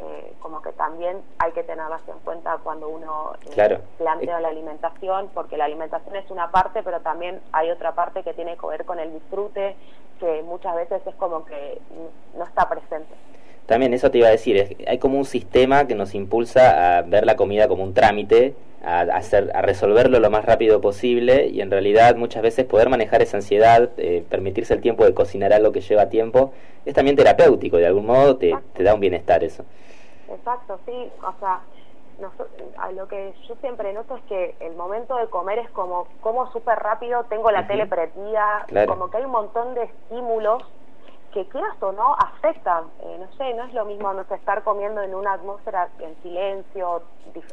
eh, 0.00 0.32
como 0.40 0.60
que 0.60 0.72
también 0.72 1.22
hay 1.38 1.52
que 1.52 1.62
tenerlas 1.62 2.00
en 2.08 2.18
cuenta 2.24 2.58
cuando 2.62 2.88
uno 2.88 3.34
eh, 3.56 3.78
plantea 3.98 4.40
la 4.40 4.48
alimentación, 4.48 5.30
porque 5.32 5.56
la 5.56 5.64
alimentación 5.66 6.16
es 6.16 6.30
una 6.30 6.50
parte, 6.50 6.82
pero 6.82 7.00
también 7.00 7.40
hay 7.52 7.70
otra 7.70 7.94
parte 7.94 8.22
que 8.22 8.34
tiene 8.34 8.56
que 8.56 8.66
ver 8.66 8.84
con 8.84 8.98
el 8.98 9.12
disfrute, 9.12 9.76
que 10.18 10.42
muchas 10.42 10.74
veces 10.76 11.02
es 11.06 11.14
como 11.14 11.44
que 11.44 11.80
no 12.36 12.44
está 12.44 12.68
presente. 12.68 13.14
También 13.66 13.94
eso 13.94 14.10
te 14.10 14.18
iba 14.18 14.28
a 14.28 14.32
decir, 14.32 14.76
hay 14.86 14.98
como 14.98 15.16
un 15.16 15.24
sistema 15.24 15.86
que 15.86 15.94
nos 15.94 16.14
impulsa 16.14 16.98
a 16.98 17.02
ver 17.02 17.24
la 17.24 17.36
comida 17.36 17.66
como 17.66 17.82
un 17.82 17.94
trámite, 17.94 18.54
a, 18.84 19.00
hacer, 19.00 19.50
a 19.54 19.62
resolverlo 19.62 20.18
lo 20.18 20.30
más 20.30 20.44
rápido 20.44 20.80
posible 20.80 21.46
y 21.46 21.60
en 21.60 21.70
realidad 21.70 22.16
muchas 22.16 22.42
veces 22.42 22.66
poder 22.66 22.88
manejar 22.88 23.22
esa 23.22 23.38
ansiedad, 23.38 23.90
eh, 23.96 24.24
permitirse 24.28 24.74
el 24.74 24.80
tiempo 24.80 25.04
de 25.04 25.14
cocinar 25.14 25.52
algo 25.52 25.72
que 25.72 25.80
lleva 25.80 26.08
tiempo, 26.08 26.52
es 26.84 26.94
también 26.94 27.16
terapéutico, 27.16 27.76
de 27.76 27.86
algún 27.86 28.06
modo 28.06 28.36
te, 28.36 28.54
te 28.74 28.82
da 28.82 28.94
un 28.94 29.00
bienestar 29.00 29.42
eso. 29.42 29.64
Exacto, 30.28 30.78
sí, 30.86 31.10
o 31.22 31.34
sea, 31.40 31.60
lo 32.94 33.08
que 33.08 33.34
yo 33.48 33.54
siempre 33.60 33.92
noto 33.92 34.16
es 34.16 34.22
que 34.24 34.54
el 34.60 34.74
momento 34.74 35.16
de 35.16 35.26
comer 35.26 35.58
es 35.58 35.70
como, 35.70 36.06
como 36.20 36.50
súper 36.52 36.78
rápido, 36.78 37.24
tengo 37.24 37.50
la 37.50 37.66
tele 37.66 37.86
prendida, 37.86 38.66
como 38.86 39.10
que 39.10 39.16
hay 39.18 39.24
un 39.24 39.30
montón 39.30 39.74
de 39.74 39.84
estímulos 39.84 40.62
que 41.34 41.48
quieras 41.48 41.76
o 41.82 41.90
no 41.90 42.14
afectan, 42.14 42.84
eh, 43.02 43.16
no 43.18 43.30
sé, 43.36 43.52
no 43.54 43.64
es 43.64 43.74
lo 43.74 43.84
mismo 43.84 44.12
no 44.12 44.22
estar 44.22 44.62
comiendo 44.62 45.02
en 45.02 45.16
una 45.16 45.32
atmósfera 45.32 45.88
en 45.98 46.14
silencio, 46.22 47.02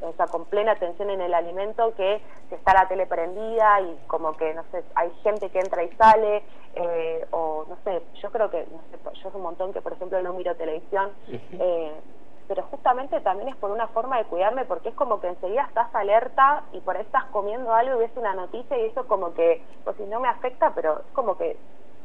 o 0.04 0.14
sea, 0.14 0.28
con 0.28 0.46
plena 0.46 0.74
atención 0.74 1.10
en 1.10 1.20
el 1.20 1.34
alimento 1.34 1.92
que, 1.96 2.22
que 2.48 2.56
está 2.56 2.76
la 2.76 2.88
tele 2.88 3.08
prendida 3.08 3.82
y 3.82 4.00
como 4.06 4.38
que, 4.38 4.54
no 4.54 4.64
sé, 4.72 4.84
hay 4.94 5.10
gente 5.24 5.50
que 5.50 5.58
entra 5.58 5.84
y 5.84 5.90
sale, 5.96 6.44
eh, 6.76 7.26
o 7.32 7.66
no 7.68 7.76
sé, 7.84 8.04
yo 8.22 8.30
creo 8.30 8.52
que, 8.52 8.68
no 8.72 8.84
sé, 8.92 9.00
yo 9.20 9.30
es 9.30 9.36
un 9.36 9.42
montón 9.42 9.74
que 9.74 9.82
por 9.82 9.94
ejemplo 9.94 10.22
no 10.22 10.34
miro 10.34 10.56
televisión, 10.56 11.12
eh, 11.28 12.00
pero 12.48 12.62
justamente 12.64 13.20
también 13.22 13.50
es 13.50 13.56
por 13.56 13.72
una 13.72 13.88
forma 13.88 14.20
de 14.20 14.26
cuidarme 14.26 14.66
porque 14.66 14.90
es 14.90 14.96
como 14.96 15.20
que 15.20 15.28
enseguida 15.28 15.64
estás 15.64 15.94
alerta 15.96 16.66
y 16.72 16.82
por 16.82 16.96
ahí 16.98 17.02
estás 17.02 17.26
comiendo 17.32 17.74
algo 17.74 17.96
y 17.96 18.00
ves 18.00 18.12
una 18.16 18.36
noticia 18.36 18.78
y 18.78 18.86
eso 18.86 19.08
como 19.08 19.34
que, 19.34 19.66
pues 19.84 19.98
si 19.98 20.04
no 20.04 20.20
me 20.20 20.28
afecta, 20.28 20.72
pero 20.76 21.00
es 21.00 21.14
como 21.14 21.36
que, 21.36 21.58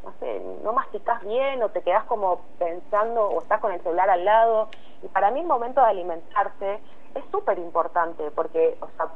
no 0.06 0.12
sé, 0.20 0.40
no 0.62 0.72
masticas 0.72 1.22
bien 1.24 1.62
o 1.62 1.68
te 1.68 1.82
quedas 1.82 2.04
como 2.04 2.40
pensando 2.58 3.28
o 3.28 3.42
estás 3.42 3.60
con 3.60 3.72
el 3.72 3.82
celular 3.82 4.08
al 4.08 4.24
lado. 4.24 4.68
Y 5.02 5.08
para 5.08 5.30
mí 5.30 5.40
el 5.40 5.46
momento 5.46 5.80
de 5.80 5.88
alimentarse 5.88 6.80
es 7.14 7.24
súper 7.30 7.58
importante 7.58 8.30
porque, 8.30 8.78
o 8.80 8.88
sea, 8.96 9.08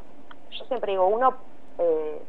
yo 0.50 0.64
siempre 0.66 0.92
digo, 0.92 1.06
uno... 1.06 1.34
Eh, 1.78 2.22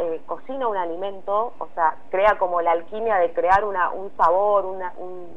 eh, 0.00 0.20
cocina 0.26 0.66
un 0.66 0.76
alimento, 0.76 1.52
o 1.58 1.68
sea, 1.74 1.96
crea 2.10 2.36
como 2.36 2.60
la 2.60 2.72
alquimia 2.72 3.16
de 3.16 3.32
crear 3.32 3.64
una, 3.64 3.90
un 3.90 4.10
sabor, 4.16 4.66
una, 4.66 4.92
un, 4.98 5.28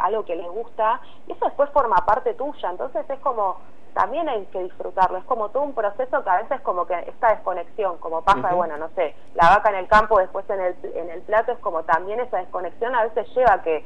algo 0.00 0.24
que 0.24 0.36
les 0.36 0.48
gusta, 0.48 1.00
y 1.26 1.32
eso 1.32 1.44
después 1.44 1.70
forma 1.70 1.96
parte 2.06 2.34
tuya, 2.34 2.70
entonces 2.70 3.08
es 3.08 3.20
como, 3.20 3.58
también 3.94 4.28
hay 4.28 4.44
que 4.46 4.62
disfrutarlo, 4.62 5.18
es 5.18 5.24
como 5.24 5.48
todo 5.50 5.62
un 5.62 5.74
proceso 5.74 6.22
que 6.22 6.30
a 6.30 6.42
veces 6.42 6.60
como 6.62 6.86
que 6.86 6.94
esta 7.06 7.30
desconexión, 7.30 7.98
como 7.98 8.22
pasa, 8.22 8.54
bueno, 8.54 8.76
no 8.76 8.88
sé, 8.90 9.14
la 9.34 9.50
vaca 9.50 9.70
en 9.70 9.76
el 9.76 9.88
campo, 9.88 10.18
después 10.18 10.48
en 10.50 10.60
el, 10.60 10.76
en 10.94 11.10
el 11.10 11.22
plato, 11.22 11.52
es 11.52 11.58
como 11.58 11.82
también 11.82 12.20
esa 12.20 12.38
desconexión 12.38 12.94
a 12.94 13.04
veces 13.04 13.26
lleva 13.34 13.54
a 13.54 13.62
que 13.62 13.84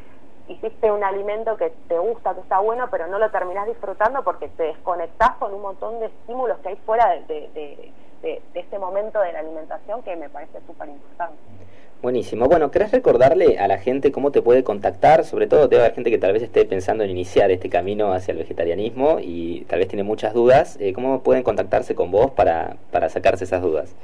hiciste 0.49 0.90
un 0.90 1.03
alimento 1.03 1.57
que 1.57 1.71
te 1.88 1.99
gusta, 1.99 2.35
que 2.35 2.40
está 2.40 2.59
bueno, 2.61 2.88
pero 2.90 3.07
no 3.07 3.19
lo 3.19 3.31
terminás 3.31 3.67
disfrutando 3.67 4.23
porque 4.23 4.49
te 4.49 4.64
desconectás 4.64 5.37
con 5.37 5.55
un 5.55 5.62
montón 5.62 6.01
de 6.01 6.07
estímulos 6.07 6.59
que 6.59 6.71
hay 6.71 6.77
fuera 6.85 7.09
de, 7.11 7.21
de, 7.23 7.40
de, 7.55 7.93
de 8.24 8.60
este 8.60 8.78
momento 8.78 9.20
de 9.20 9.32
la 9.32 9.40
alimentación 9.40 10.02
que 10.02 10.16
me 10.16 10.28
parece 10.28 10.58
súper 10.66 10.88
importante. 10.88 11.37
Buenísimo. 12.04 12.48
Bueno, 12.48 12.70
¿querés 12.70 12.92
recordarle 12.92 13.58
a 13.58 13.66
la 13.66 13.78
gente 13.78 14.12
cómo 14.12 14.30
te 14.30 14.42
puede 14.42 14.62
contactar? 14.62 15.24
Sobre 15.24 15.46
todo 15.46 15.68
debe 15.68 15.84
haber 15.84 15.94
gente 15.94 16.10
que 16.10 16.18
tal 16.18 16.34
vez 16.34 16.42
esté 16.42 16.66
pensando 16.66 17.02
en 17.02 17.08
iniciar 17.08 17.50
este 17.50 17.70
camino 17.70 18.12
hacia 18.12 18.32
el 18.32 18.38
vegetarianismo 18.38 19.20
y 19.22 19.62
tal 19.70 19.78
vez 19.78 19.88
tiene 19.88 20.02
muchas 20.02 20.34
dudas. 20.34 20.76
Eh, 20.82 20.92
¿Cómo 20.92 21.22
pueden 21.22 21.42
contactarse 21.42 21.94
con 21.94 22.10
vos 22.10 22.30
para, 22.32 22.76
para 22.90 23.08
sacarse 23.08 23.44
esas 23.44 23.62
dudas? 23.62 23.96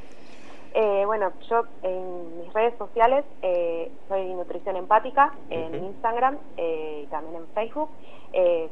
Eh, 0.72 1.02
bueno, 1.04 1.30
yo 1.50 1.64
en 1.83 2.38
mis 2.38 2.50
redes 2.54 2.72
sociales 2.78 3.22
eh, 3.42 3.90
soy 4.09 4.33
Nutrición 4.33 4.76
Empática 4.76 5.35
en 5.50 5.74
Instagram 5.74 6.38
y 6.56 7.04
también 7.11 7.42
en 7.42 7.46
Facebook. 7.48 7.90